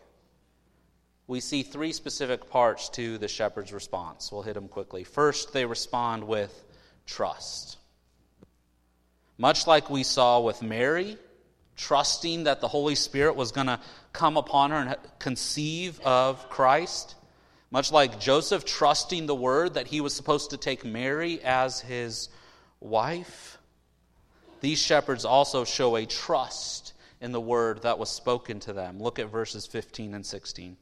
We 1.28 1.40
see 1.40 1.62
three 1.62 1.92
specific 1.92 2.50
parts 2.50 2.88
to 2.90 3.18
the 3.18 3.28
shepherd's 3.28 3.72
response. 3.72 4.30
We'll 4.30 4.42
hit 4.42 4.54
them 4.54 4.68
quickly. 4.68 5.04
First, 5.04 5.52
they 5.52 5.64
respond 5.64 6.24
with 6.24 6.64
trust. 7.04 7.78
Much 9.38 9.66
like 9.66 9.90
we 9.90 10.02
saw 10.02 10.40
with 10.40 10.62
Mary, 10.62 11.18
trusting 11.76 12.44
that 12.44 12.60
the 12.60 12.68
Holy 12.68 12.94
Spirit 12.94 13.36
was 13.36 13.52
going 13.52 13.66
to 13.66 13.80
come 14.12 14.36
upon 14.36 14.70
her 14.70 14.76
and 14.76 14.96
conceive 15.18 16.00
of 16.00 16.48
Christ. 16.48 17.16
Much 17.70 17.90
like 17.92 18.20
Joseph 18.20 18.64
trusting 18.64 19.26
the 19.26 19.34
word 19.34 19.74
that 19.74 19.88
he 19.88 20.00
was 20.00 20.14
supposed 20.14 20.50
to 20.50 20.56
take 20.56 20.84
Mary 20.84 21.40
as 21.42 21.80
his 21.80 22.28
wife. 22.80 23.58
These 24.60 24.80
shepherds 24.80 25.24
also 25.24 25.64
show 25.64 25.96
a 25.96 26.06
trust 26.06 26.94
in 27.20 27.32
the 27.32 27.40
word 27.40 27.82
that 27.82 27.98
was 27.98 28.08
spoken 28.08 28.60
to 28.60 28.72
them. 28.72 29.00
Look 29.00 29.18
at 29.18 29.30
verses 29.30 29.66
15 29.66 30.14
and 30.14 30.24
16. 30.24 30.76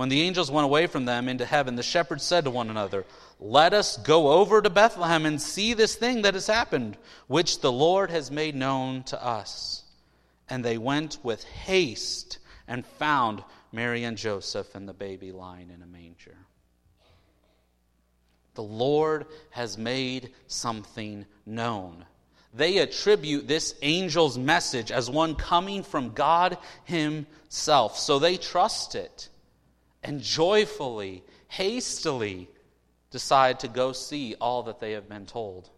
When 0.00 0.08
the 0.08 0.22
angels 0.22 0.50
went 0.50 0.64
away 0.64 0.86
from 0.86 1.04
them 1.04 1.28
into 1.28 1.44
heaven, 1.44 1.76
the 1.76 1.82
shepherds 1.82 2.22
said 2.22 2.44
to 2.44 2.50
one 2.50 2.70
another, 2.70 3.04
Let 3.38 3.74
us 3.74 3.98
go 3.98 4.32
over 4.32 4.62
to 4.62 4.70
Bethlehem 4.70 5.26
and 5.26 5.38
see 5.38 5.74
this 5.74 5.94
thing 5.94 6.22
that 6.22 6.32
has 6.32 6.46
happened, 6.46 6.96
which 7.26 7.60
the 7.60 7.70
Lord 7.70 8.10
has 8.10 8.30
made 8.30 8.54
known 8.54 9.02
to 9.02 9.22
us. 9.22 9.84
And 10.48 10.64
they 10.64 10.78
went 10.78 11.18
with 11.22 11.44
haste 11.44 12.38
and 12.66 12.86
found 12.86 13.44
Mary 13.72 14.04
and 14.04 14.16
Joseph 14.16 14.74
and 14.74 14.88
the 14.88 14.94
baby 14.94 15.32
lying 15.32 15.68
in 15.68 15.82
a 15.82 15.86
manger. 15.86 16.38
The 18.54 18.62
Lord 18.62 19.26
has 19.50 19.76
made 19.76 20.30
something 20.46 21.26
known. 21.44 22.06
They 22.54 22.78
attribute 22.78 23.46
this 23.46 23.74
angel's 23.82 24.38
message 24.38 24.90
as 24.90 25.10
one 25.10 25.34
coming 25.34 25.82
from 25.82 26.14
God 26.14 26.56
Himself, 26.84 27.98
so 27.98 28.18
they 28.18 28.38
trust 28.38 28.94
it 28.94 29.28
and 30.02 30.20
joyfully, 30.20 31.22
hastily 31.48 32.48
decide 33.10 33.60
to 33.60 33.68
go 33.68 33.92
see 33.92 34.34
all 34.40 34.64
that 34.64 34.80
they 34.80 34.92
have 34.92 35.08
been 35.08 35.26
told. 35.26 35.68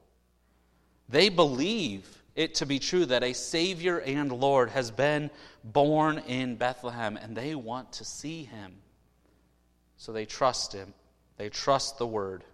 They 1.08 1.28
believe 1.28 2.06
it 2.34 2.54
to 2.56 2.66
be 2.66 2.78
true 2.78 3.06
that 3.06 3.22
a 3.22 3.32
Savior 3.32 3.98
and 3.98 4.32
Lord 4.32 4.70
has 4.70 4.90
been 4.90 5.30
born 5.64 6.18
in 6.18 6.56
Bethlehem, 6.56 7.16
and 7.16 7.36
they 7.36 7.54
want 7.54 7.92
to 7.94 8.04
see 8.04 8.44
him. 8.44 8.74
So 9.96 10.12
they 10.12 10.24
trust 10.24 10.72
him, 10.72 10.94
they 11.36 11.48
trust 11.48 11.98
the 11.98 12.06
word. 12.06 12.44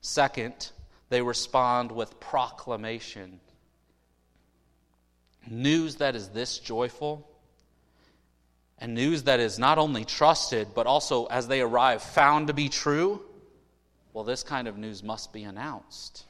Second, 0.00 0.70
they 1.08 1.22
respond 1.22 1.92
with 1.92 2.18
proclamation. 2.20 3.40
News 5.48 5.96
that 5.96 6.16
is 6.16 6.28
this 6.30 6.58
joyful 6.58 7.28
and 8.84 8.92
news 8.92 9.22
that 9.22 9.40
is 9.40 9.58
not 9.58 9.78
only 9.78 10.04
trusted, 10.04 10.68
but 10.74 10.86
also, 10.86 11.24
as 11.24 11.48
they 11.48 11.62
arrive, 11.62 12.02
found 12.02 12.48
to 12.48 12.52
be 12.52 12.68
true, 12.68 13.18
well, 14.12 14.24
this 14.24 14.42
kind 14.42 14.68
of 14.68 14.76
news 14.76 15.02
must 15.02 15.32
be 15.32 15.44
announced. 15.44 16.26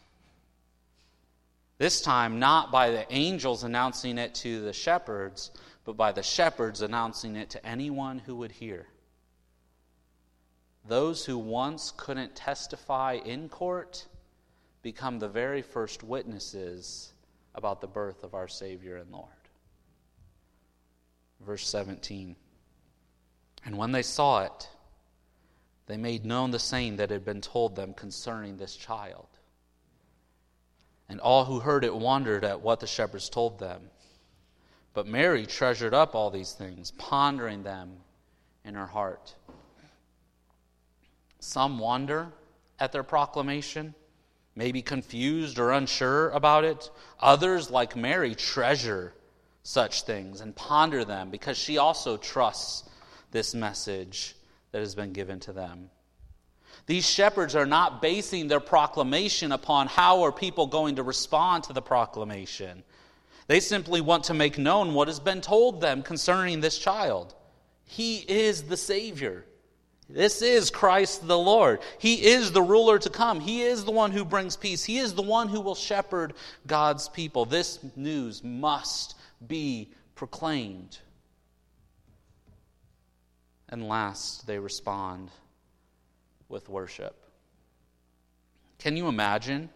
This 1.79 2.01
time, 2.01 2.39
not 2.39 2.71
by 2.71 2.93
the 2.93 3.13
angels 3.13 3.65
announcing 3.65 4.19
it 4.19 4.37
to 4.37 4.61
the 4.61 4.73
shepherds, 4.73 5.51
but 5.85 5.97
by 5.97 6.13
the 6.13 6.23
shepherds 6.23 6.81
announcing 6.81 7.35
it 7.35 7.51
to 7.51 7.67
anyone 7.67 8.21
who 8.21 8.37
would 8.37 8.53
hear. 8.53 8.87
Those 10.87 11.27
who 11.27 11.39
once 11.39 11.93
couldn't 11.97 12.37
testify 12.37 13.15
in 13.15 13.49
court 13.49 14.07
become 14.81 15.19
the 15.19 15.29
very 15.29 15.63
first 15.63 16.05
witnesses 16.05 17.13
about 17.53 17.81
the 17.81 17.89
birth 17.89 18.23
of 18.23 18.33
our 18.33 18.47
Savior 18.47 18.99
and 18.99 19.11
Lord. 19.11 19.27
Verse 21.41 21.67
17. 21.69 22.37
And 23.65 23.79
when 23.79 23.93
they 23.93 24.03
saw 24.03 24.45
it, 24.45 24.69
they 25.87 25.97
made 25.97 26.25
known 26.25 26.51
the 26.51 26.59
saying 26.59 26.97
that 26.97 27.11
had 27.11 27.25
been 27.25 27.41
told 27.41 27.77
them 27.77 27.95
concerning 27.95 28.57
this 28.57 28.77
child. 28.77 29.27
And 31.09 31.21
all 31.21 31.45
who 31.45 31.61
heard 31.61 31.85
it 31.85 31.95
wondered 31.95 32.45
at 32.45 32.61
what 32.61 32.81
the 32.81 32.87
shepherds 32.87 33.29
told 33.29 33.59
them. 33.59 33.91
But 34.95 35.07
Mary 35.07 35.45
treasured 35.45 35.93
up 35.93 36.15
all 36.15 36.31
these 36.31 36.53
things, 36.53 36.93
pondering 36.93 37.63
them 37.63 37.97
in 38.65 38.75
her 38.75 38.87
heart. 38.87 39.35
Some 41.41 41.79
wonder 41.79 42.29
at 42.79 42.93
their 42.93 43.03
proclamation, 43.03 43.95
maybe 44.57 44.81
confused 44.81 45.59
or 45.59 45.73
unsure 45.73 46.31
about 46.31 46.65
it. 46.65 46.91
Others, 47.21 47.71
like 47.71 47.97
Mary, 47.97 48.35
treasure 48.35 49.13
such 49.63 50.03
things 50.03 50.41
and 50.41 50.55
ponder 50.55 51.05
them 51.05 51.31
because 51.31 51.59
she 51.59 51.77
also 51.79 52.17
trusts 52.17 52.89
this 53.35 53.55
message 53.55 54.35
that 54.73 54.79
has 54.79 54.95
been 54.95 55.13
given 55.13 55.41
to 55.41 55.53
them. 55.53 55.91
These 56.87 57.09
shepherds 57.09 57.55
are 57.55 57.67
not 57.67 58.01
basing 58.01 58.49
their 58.49 58.61
proclamation 58.61 59.53
upon 59.53 59.89
how 59.89 60.23
are 60.23 60.33
people 60.33 60.69
going 60.69 60.97
to 60.97 61.03
respond 61.03 61.65
to 61.65 61.73
the 61.73 61.83
proclamation. 61.83 62.85
They 63.49 63.61
simply 63.61 64.01
want 64.01 64.25
to 64.25 64.35
make 64.35 64.57
known 64.57 64.95
what 64.95 65.09
has 65.09 65.21
been 65.21 65.41
told 65.41 65.81
them 65.81 66.03
concerning 66.03 66.61
this 66.61 66.79
child. 66.79 67.35
He 67.85 68.19
is 68.19 68.63
the 68.63 68.77
Savior. 68.77 69.45
This 70.09 70.41
is 70.41 70.71
Christ 70.71 71.27
the 71.27 71.39
Lord. 71.39 71.81
He 71.99 72.27
is 72.27 72.53
the 72.53 72.63
ruler 72.63 73.01
to 73.01 73.11
come. 73.11 73.41
He 73.41 73.63
is 73.63 73.85
the 73.85 73.91
one 73.91 74.13
who 74.13 74.25
brings 74.25 74.57
peace. 74.57 74.85
He 74.85 74.99
is 74.99 75.15
the 75.15 75.23
one 75.23 75.49
who 75.49 75.61
will 75.61 75.75
shepherd 75.75 76.35
God's 76.67 77.09
people. 77.09 77.47
This 77.47 77.81
news 77.97 78.45
must 78.45 79.17
be 79.47 79.91
proclaimed. 80.15 80.99
And 83.75 83.89
last, 83.89 84.47
they 84.47 84.61
respond 84.61 85.33
with 86.49 86.69
worship. 86.69 87.21
Can 88.79 88.97
you 88.97 89.09
imagine 89.09 89.69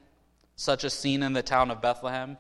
such 0.54 0.84
a 0.84 0.90
scene 0.90 1.24
in 1.24 1.32
the 1.32 1.42
town 1.42 1.72
of 1.72 1.82
Bethlehem? 1.82 2.38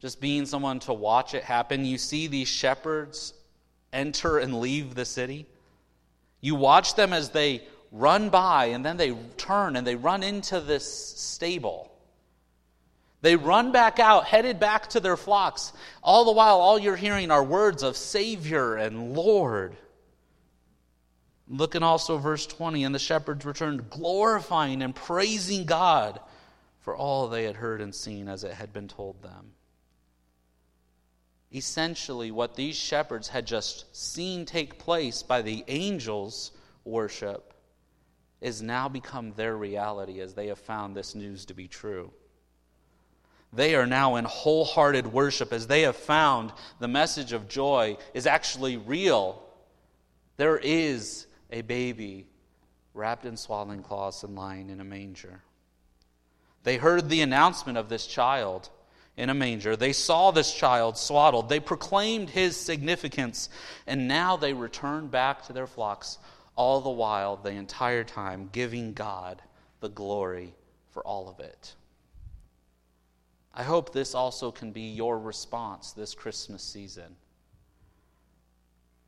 Just 0.00 0.20
being 0.20 0.44
someone 0.44 0.80
to 0.80 0.92
watch 0.92 1.34
it 1.34 1.44
happen. 1.44 1.84
You 1.84 1.98
see 1.98 2.26
these 2.26 2.48
shepherds 2.48 3.32
enter 3.92 4.38
and 4.38 4.58
leave 4.58 4.96
the 4.96 5.04
city. 5.04 5.46
You 6.40 6.56
watch 6.56 6.96
them 6.96 7.12
as 7.12 7.30
they 7.30 7.62
run 7.92 8.28
by 8.28 8.64
and 8.64 8.84
then 8.84 8.96
they 8.96 9.12
turn 9.36 9.76
and 9.76 9.86
they 9.86 9.94
run 9.94 10.24
into 10.24 10.58
this 10.58 10.92
stable. 11.16 11.92
They 13.20 13.36
run 13.36 13.70
back 13.70 14.00
out, 14.00 14.24
headed 14.24 14.58
back 14.58 14.88
to 14.88 14.98
their 14.98 15.16
flocks. 15.16 15.72
All 16.02 16.24
the 16.24 16.32
while, 16.32 16.56
all 16.56 16.76
you're 16.76 16.96
hearing 16.96 17.30
are 17.30 17.44
words 17.44 17.84
of 17.84 17.96
Savior 17.96 18.74
and 18.74 19.14
Lord. 19.14 19.76
Look 21.48 21.80
also 21.80 22.18
verse 22.18 22.46
20. 22.46 22.84
And 22.84 22.94
the 22.94 22.98
shepherds 22.98 23.44
returned, 23.44 23.90
glorifying 23.90 24.82
and 24.82 24.94
praising 24.94 25.64
God 25.64 26.20
for 26.80 26.96
all 26.96 27.28
they 27.28 27.44
had 27.44 27.56
heard 27.56 27.80
and 27.80 27.94
seen 27.94 28.28
as 28.28 28.44
it 28.44 28.52
had 28.52 28.72
been 28.72 28.88
told 28.88 29.22
them. 29.22 29.52
Essentially, 31.54 32.30
what 32.30 32.56
these 32.56 32.76
shepherds 32.76 33.28
had 33.28 33.46
just 33.46 33.84
seen 33.96 34.44
take 34.44 34.78
place 34.78 35.22
by 35.22 35.42
the 35.42 35.64
angels' 35.68 36.50
worship 36.84 37.54
is 38.40 38.62
now 38.62 38.88
become 38.88 39.32
their 39.32 39.56
reality 39.56 40.20
as 40.20 40.34
they 40.34 40.48
have 40.48 40.58
found 40.58 40.94
this 40.94 41.14
news 41.14 41.44
to 41.46 41.54
be 41.54 41.68
true. 41.68 42.12
They 43.52 43.74
are 43.74 43.86
now 43.86 44.16
in 44.16 44.24
wholehearted 44.24 45.06
worship 45.06 45.52
as 45.52 45.66
they 45.66 45.82
have 45.82 45.96
found 45.96 46.52
the 46.78 46.88
message 46.88 47.32
of 47.32 47.48
joy 47.48 47.96
is 48.12 48.26
actually 48.26 48.76
real. 48.76 49.42
There 50.36 50.58
is 50.58 51.26
a 51.50 51.62
baby 51.62 52.26
wrapped 52.94 53.24
in 53.24 53.36
swaddling 53.36 53.82
cloths 53.82 54.22
and 54.22 54.34
lying 54.34 54.70
in 54.70 54.80
a 54.80 54.84
manger. 54.84 55.42
They 56.62 56.76
heard 56.76 57.08
the 57.08 57.20
announcement 57.20 57.78
of 57.78 57.88
this 57.88 58.06
child 58.06 58.70
in 59.16 59.30
a 59.30 59.34
manger. 59.34 59.76
They 59.76 59.92
saw 59.92 60.30
this 60.30 60.52
child 60.52 60.98
swaddled. 60.98 61.48
They 61.48 61.60
proclaimed 61.60 62.30
his 62.30 62.56
significance, 62.56 63.48
and 63.86 64.08
now 64.08 64.36
they 64.36 64.52
return 64.52 65.08
back 65.08 65.46
to 65.46 65.52
their 65.52 65.66
flocks, 65.66 66.18
all 66.54 66.80
the 66.80 66.90
while, 66.90 67.36
the 67.36 67.50
entire 67.50 68.04
time, 68.04 68.48
giving 68.52 68.92
God 68.92 69.40
the 69.80 69.88
glory 69.88 70.54
for 70.90 71.02
all 71.02 71.28
of 71.28 71.40
it. 71.40 71.74
I 73.54 73.62
hope 73.62 73.92
this 73.92 74.14
also 74.14 74.50
can 74.50 74.72
be 74.72 74.88
your 74.90 75.18
response 75.18 75.92
this 75.92 76.14
Christmas 76.14 76.62
season. 76.62 77.16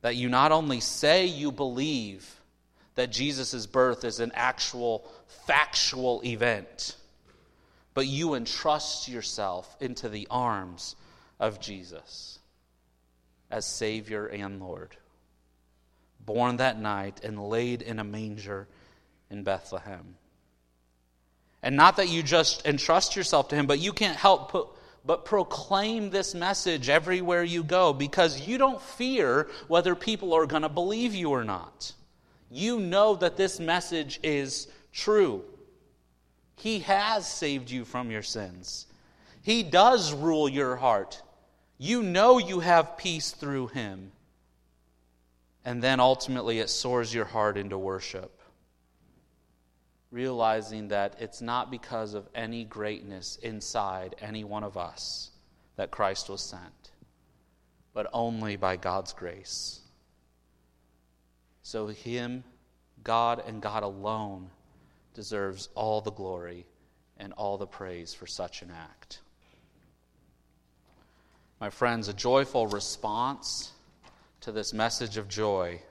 That 0.01 0.15
you 0.15 0.29
not 0.29 0.51
only 0.51 0.79
say 0.79 1.25
you 1.25 1.51
believe 1.51 2.39
that 2.95 3.11
Jesus' 3.11 3.65
birth 3.65 4.03
is 4.03 4.19
an 4.19 4.31
actual, 4.35 5.05
factual 5.45 6.21
event 6.23 6.95
but 7.99 8.07
you 8.07 8.35
entrust 8.35 9.09
yourself 9.09 9.75
into 9.81 10.07
the 10.07 10.25
arms 10.31 10.95
of 11.37 11.59
Jesus 11.59 12.39
as 13.51 13.65
Savior 13.65 14.25
and 14.25 14.61
Lord. 14.61 14.95
Born 16.25 16.55
that 16.57 16.79
night 16.79 17.19
and 17.25 17.49
laid 17.49 17.81
in 17.81 17.99
a 17.99 18.05
manger 18.05 18.69
in 19.29 19.43
Bethlehem. 19.43 20.15
And 21.61 21.75
not 21.75 21.97
that 21.97 22.07
you 22.07 22.23
just 22.23 22.65
entrust 22.65 23.17
yourself 23.17 23.49
to 23.49 23.57
Him, 23.57 23.67
but 23.67 23.79
you 23.79 23.91
can't 23.91 24.15
help 24.15 24.51
put, 24.51 24.69
but 25.09 25.25
proclaim 25.25 26.11
this 26.11 26.35
message 26.35 26.87
everywhere 26.87 27.43
you 27.43 27.63
go 27.63 27.91
because 27.91 28.47
you 28.47 28.59
don't 28.59 28.79
fear 28.79 29.49
whether 29.67 29.95
people 29.95 30.35
are 30.35 30.45
going 30.45 30.61
to 30.61 30.69
believe 30.69 31.15
you 31.15 31.31
or 31.31 31.43
not. 31.43 31.91
You 32.51 32.79
know 32.79 33.15
that 33.15 33.35
this 33.35 33.59
message 33.59 34.19
is 34.21 34.67
true. 34.93 35.43
He 36.57 36.81
has 36.81 37.27
saved 37.27 37.71
you 37.71 37.85
from 37.85 38.11
your 38.11 38.21
sins. 38.21 38.85
He 39.41 39.63
does 39.63 40.13
rule 40.13 40.47
your 40.47 40.75
heart. 40.75 41.23
You 41.79 42.03
know 42.03 42.37
you 42.37 42.59
have 42.59 42.95
peace 42.95 43.31
through 43.31 43.69
Him. 43.69 44.11
And 45.65 45.81
then 45.81 45.99
ultimately 45.99 46.59
it 46.59 46.69
soars 46.69 47.11
your 47.11 47.25
heart 47.25 47.57
into 47.57 47.79
worship. 47.79 48.38
Realizing 50.11 50.87
that 50.87 51.15
it's 51.19 51.41
not 51.41 51.69
because 51.69 52.13
of 52.13 52.27
any 52.33 52.63
greatness 52.63 53.37
inside 53.43 54.15
any 54.21 54.43
one 54.43 54.63
of 54.63 54.75
us 54.77 55.31
that 55.75 55.91
Christ 55.91 56.29
was 56.29 56.41
sent, 56.41 56.91
but 57.93 58.07
only 58.11 58.55
by 58.55 58.75
God's 58.75 59.13
grace. 59.13 59.81
So, 61.61 61.87
Him, 61.87 62.43
God, 63.03 63.43
and 63.45 63.61
God 63.61 63.83
alone 63.83 64.49
deserves 65.13 65.69
all 65.75 66.01
the 66.01 66.11
glory 66.11 66.65
and 67.17 67.33
all 67.33 67.57
the 67.57 67.67
praise 67.67 68.13
for 68.13 68.25
such 68.25 68.61
an 68.61 68.71
act. 68.71 69.19
My 71.59 71.69
friends, 71.69 72.07
a 72.07 72.13
joyful 72.13 72.67
response 72.67 73.73
to 74.41 74.51
this 74.51 74.73
message 74.73 75.17
of 75.17 75.27
joy 75.27 75.81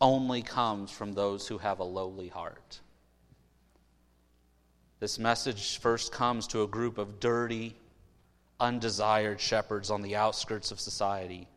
only 0.00 0.42
comes 0.42 0.90
from 0.90 1.12
those 1.12 1.48
who 1.48 1.58
have 1.58 1.80
a 1.80 1.84
lowly 1.84 2.28
heart. 2.28 2.80
This 4.98 5.18
message 5.18 5.78
first 5.78 6.10
comes 6.10 6.46
to 6.48 6.62
a 6.62 6.66
group 6.66 6.96
of 6.96 7.20
dirty, 7.20 7.76
undesired 8.58 9.40
shepherds 9.40 9.90
on 9.90 10.00
the 10.00 10.16
outskirts 10.16 10.70
of 10.70 10.80
society. 10.80 11.48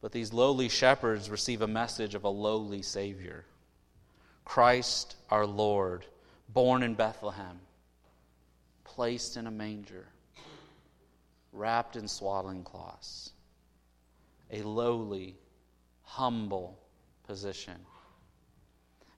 But 0.00 0.10
these 0.10 0.32
lowly 0.32 0.68
shepherds 0.68 1.30
receive 1.30 1.62
a 1.62 1.68
message 1.68 2.16
of 2.16 2.24
a 2.24 2.28
lowly 2.28 2.82
Savior. 2.82 3.44
Christ 4.44 5.14
our 5.30 5.46
Lord, 5.46 6.04
born 6.48 6.82
in 6.82 6.94
Bethlehem, 6.94 7.60
placed 8.82 9.36
in 9.36 9.46
a 9.46 9.50
manger, 9.52 10.08
wrapped 11.52 11.94
in 11.94 12.08
swaddling 12.08 12.64
cloths. 12.64 13.30
A 14.50 14.62
lowly, 14.62 15.36
humble 16.02 16.76
position, 17.24 17.76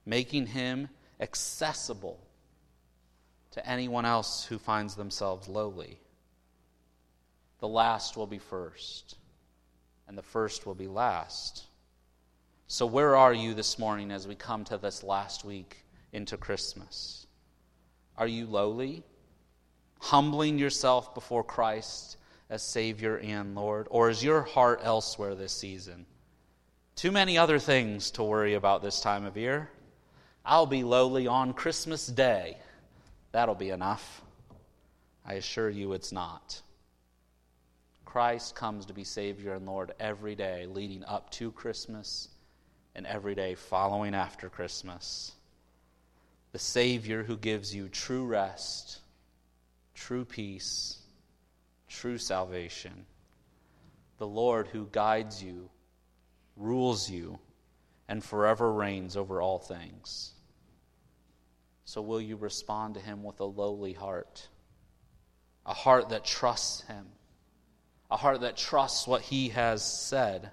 making 0.05 0.49
him 0.49 0.91
accessible 1.21 2.21
to 3.53 3.69
anyone 3.69 4.05
else 4.05 4.45
who 4.45 4.59
finds 4.59 4.95
themselves 4.95 5.49
lowly. 5.49 5.99
The 7.61 7.69
last 7.69 8.17
will 8.17 8.27
be 8.27 8.39
first, 8.39 9.17
and 10.09 10.19
the 10.19 10.23
first 10.23 10.67
will 10.67 10.75
be 10.75 10.89
last. 10.89 11.65
So, 12.67 12.87
where 12.87 13.15
are 13.17 13.35
you 13.35 13.55
this 13.55 13.79
morning 13.79 14.11
as 14.11 14.27
we 14.27 14.35
come 14.35 14.65
to 14.65 14.79
this 14.79 15.03
last 15.03 15.45
week 15.45 15.85
into 16.13 16.37
Christmas? 16.37 17.27
Are 18.17 18.27
you 18.27 18.47
lowly, 18.47 19.03
humbling 20.01 20.59
yourself 20.59 21.15
before 21.15 21.45
Christ 21.45 22.17
as 22.51 22.63
Savior 22.63 23.19
and 23.19 23.55
Lord? 23.55 23.87
Or 23.91 24.11
is 24.11 24.25
your 24.25 24.43
heart 24.43 24.81
elsewhere 24.83 25.35
this 25.35 25.53
season? 25.53 26.07
Too 26.97 27.13
many 27.13 27.39
other 27.39 27.59
things 27.59 28.11
to 28.13 28.23
worry 28.23 28.55
about 28.55 28.83
this 28.83 29.01
time 29.01 29.25
of 29.25 29.37
year. 29.37 29.71
I'll 30.45 30.67
be 30.67 30.83
lowly 30.83 31.27
on 31.27 31.53
Christmas 31.53 32.07
Day. 32.07 32.57
That'll 33.33 33.55
be 33.55 33.71
enough. 33.71 34.23
I 35.25 35.35
assure 35.35 35.71
you 35.71 35.93
it's 35.93 36.13
not. 36.13 36.61
Christ 38.05 38.55
comes 38.55 38.87
to 38.87 38.93
be 38.93 39.05
Savior 39.05 39.55
and 39.55 39.65
Lord 39.65 39.93
every 39.99 40.35
day 40.35 40.67
leading 40.67 41.03
up 41.05 41.31
to 41.31 41.51
Christmas 41.51 42.29
and 42.95 43.07
every 43.07 43.35
day 43.35 43.55
following 43.55 44.15
after 44.15 44.51
Christmas. 44.51 45.33
The 46.53 46.59
Savior 46.59 47.23
who 47.23 47.39
gives 47.39 47.75
you 47.75 47.89
true 47.89 48.27
rest, 48.27 48.99
true 49.95 50.27
peace, 50.27 50.99
true 51.89 52.19
salvation. 52.19 53.07
The 54.19 54.27
Lord 54.27 54.69
who 54.69 54.87
guides 54.93 55.43
you, 55.43 55.71
rules 56.59 57.09
you, 57.09 57.39
and 58.09 58.23
forever 58.23 58.71
reigns 58.71 59.17
over 59.17 59.41
all 59.41 59.59
things. 59.59 60.33
So, 61.85 62.01
will 62.01 62.21
you 62.21 62.37
respond 62.37 62.95
to 62.95 63.01
Him 63.01 63.23
with 63.23 63.41
a 63.41 63.45
lowly 63.45 63.93
heart? 63.93 64.49
A 65.67 65.75
heart 65.75 66.11
that 66.11 66.25
trusts 66.25 66.83
Him, 66.83 67.07
a 68.11 68.17
heart 68.17 68.41
that 68.41 68.57
trusts 68.57 69.07
what 69.07 69.23
He 69.23 69.51
has 69.51 69.85
said 69.85 70.51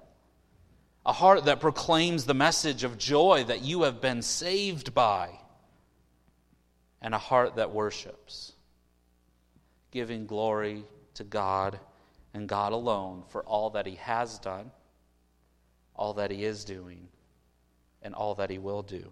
a 1.06 1.14
heart 1.14 1.46
that 1.46 1.60
proclaims 1.60 2.26
the 2.26 2.34
message 2.34 2.84
of 2.84 2.98
joy 2.98 3.44
that 3.48 3.64
you 3.64 3.82
have 3.82 4.02
been 4.02 4.22
saved 4.22 4.94
by, 4.94 5.30
and 7.02 7.16
a 7.16 7.18
heart 7.18 7.56
that 7.56 7.72
worships, 7.72 8.54
giving 9.92 10.28
glory 10.28 10.84
to 11.16 11.24
God 11.24 11.80
and 12.34 12.48
God 12.48 12.74
alone 12.74 13.24
for 13.30 13.44
all 13.44 13.72
that 13.72 13.88
He 13.88 13.96
has 13.96 14.38
done, 14.40 14.70
all 15.96 16.14
that 16.14 16.32
He 16.32 16.44
is 16.44 16.66
doing 16.66 17.08
and 18.02 18.14
all 18.14 18.36
that 18.36 18.50
He 18.50 18.60
will 18.60 18.84
do. 18.84 19.12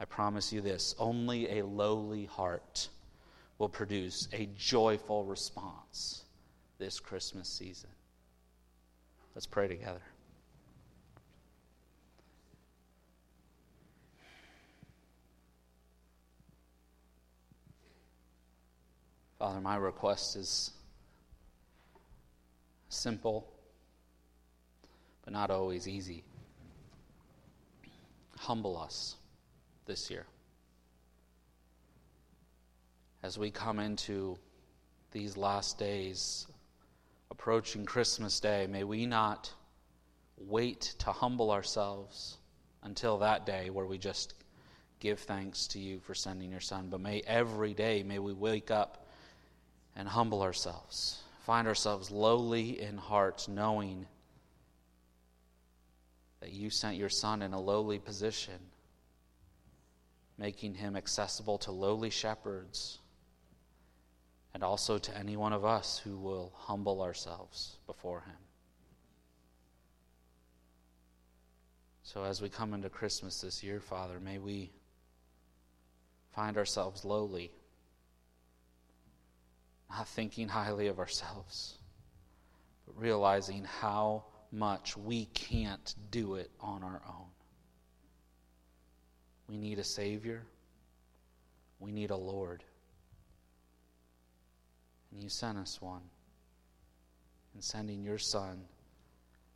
I 0.00 0.06
promise 0.06 0.50
you 0.50 0.62
this 0.62 0.94
only 0.98 1.58
a 1.58 1.66
lowly 1.66 2.24
heart 2.24 2.88
will 3.58 3.68
produce 3.68 4.28
a 4.32 4.48
joyful 4.56 5.24
response 5.24 6.24
this 6.78 6.98
Christmas 6.98 7.46
season. 7.46 7.90
Let's 9.34 9.46
pray 9.46 9.68
together. 9.68 10.00
Father, 19.38 19.60
my 19.60 19.76
request 19.76 20.36
is 20.36 20.70
simple, 22.88 23.46
but 25.24 25.34
not 25.34 25.50
always 25.50 25.86
easy. 25.86 26.24
Humble 28.38 28.78
us 28.78 29.16
this 29.90 30.08
year. 30.08 30.24
As 33.24 33.36
we 33.36 33.50
come 33.50 33.80
into 33.80 34.38
these 35.10 35.36
last 35.36 35.80
days, 35.80 36.46
approaching 37.32 37.84
Christmas 37.84 38.38
Day, 38.38 38.68
may 38.70 38.84
we 38.84 39.04
not 39.04 39.52
wait 40.38 40.94
to 41.00 41.10
humble 41.10 41.50
ourselves 41.50 42.38
until 42.84 43.18
that 43.18 43.44
day 43.44 43.70
where 43.70 43.84
we 43.84 43.98
just 43.98 44.34
give 45.00 45.18
thanks 45.18 45.66
to 45.66 45.80
you 45.80 45.98
for 45.98 46.14
sending 46.14 46.52
your 46.52 46.60
son, 46.60 46.86
but 46.88 47.00
may 47.00 47.20
every 47.26 47.74
day, 47.74 48.04
may 48.04 48.20
we 48.20 48.32
wake 48.32 48.70
up 48.70 49.08
and 49.96 50.06
humble 50.06 50.40
ourselves, 50.40 51.20
find 51.44 51.66
ourselves 51.66 52.12
lowly 52.12 52.80
in 52.80 52.96
heart, 52.96 53.48
knowing 53.48 54.06
that 56.38 56.52
you 56.52 56.70
sent 56.70 56.96
your 56.96 57.08
Son 57.08 57.42
in 57.42 57.52
a 57.52 57.60
lowly 57.60 57.98
position, 57.98 58.69
making 60.40 60.74
him 60.74 60.96
accessible 60.96 61.58
to 61.58 61.70
lowly 61.70 62.08
shepherds 62.08 62.98
and 64.54 64.64
also 64.64 64.96
to 64.96 65.14
any 65.16 65.36
one 65.36 65.52
of 65.52 65.66
us 65.66 65.98
who 65.98 66.16
will 66.16 66.50
humble 66.56 67.02
ourselves 67.02 67.76
before 67.86 68.20
him. 68.20 68.38
So, 72.02 72.24
as 72.24 72.40
we 72.40 72.48
come 72.48 72.72
into 72.72 72.88
Christmas 72.88 73.42
this 73.42 73.62
year, 73.62 73.80
Father, 73.80 74.18
may 74.18 74.38
we 74.38 74.72
find 76.32 76.56
ourselves 76.56 77.04
lowly 77.04 77.52
not 79.90 80.08
thinking 80.08 80.48
highly 80.48 80.86
of 80.86 80.98
ourselves, 80.98 81.76
but 82.86 82.98
realizing 82.98 83.64
how 83.64 84.24
much 84.50 84.96
we 84.96 85.26
can't 85.26 85.94
do 86.10 86.36
it 86.36 86.50
on 86.60 86.82
our 86.82 87.02
own. 87.06 87.26
We 89.50 89.56
need 89.56 89.80
a 89.80 89.84
Savior, 89.84 90.44
we 91.80 91.90
need 91.90 92.10
a 92.10 92.16
Lord. 92.16 92.62
And 95.10 95.20
you 95.20 95.28
sent 95.28 95.58
us 95.58 95.82
one 95.82 96.02
in 97.56 97.60
sending 97.60 98.04
your 98.04 98.18
Son 98.18 98.62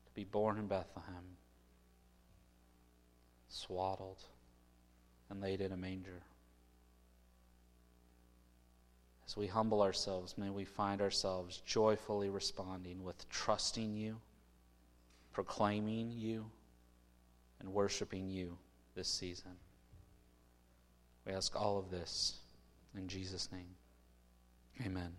to 0.06 0.12
be 0.14 0.24
born 0.24 0.58
in 0.58 0.66
Bethlehem, 0.66 1.24
swaddled, 3.48 4.24
and 5.30 5.40
laid 5.40 5.60
in 5.60 5.70
a 5.70 5.76
manger. 5.76 6.22
As 9.28 9.36
we 9.36 9.46
humble 9.46 9.80
ourselves, 9.80 10.36
may 10.36 10.50
we 10.50 10.64
find 10.64 11.00
ourselves 11.00 11.62
joyfully 11.64 12.30
responding 12.30 13.04
with 13.04 13.28
trusting 13.28 13.94
you, 13.94 14.20
proclaiming 15.32 16.10
you, 16.10 16.46
and 17.60 17.72
worshiping 17.72 18.28
you 18.28 18.58
this 18.96 19.08
season. 19.08 19.52
We 21.26 21.32
ask 21.32 21.58
all 21.58 21.78
of 21.78 21.90
this 21.90 22.34
in 22.96 23.08
Jesus' 23.08 23.50
name. 23.50 23.74
Amen. 24.84 25.12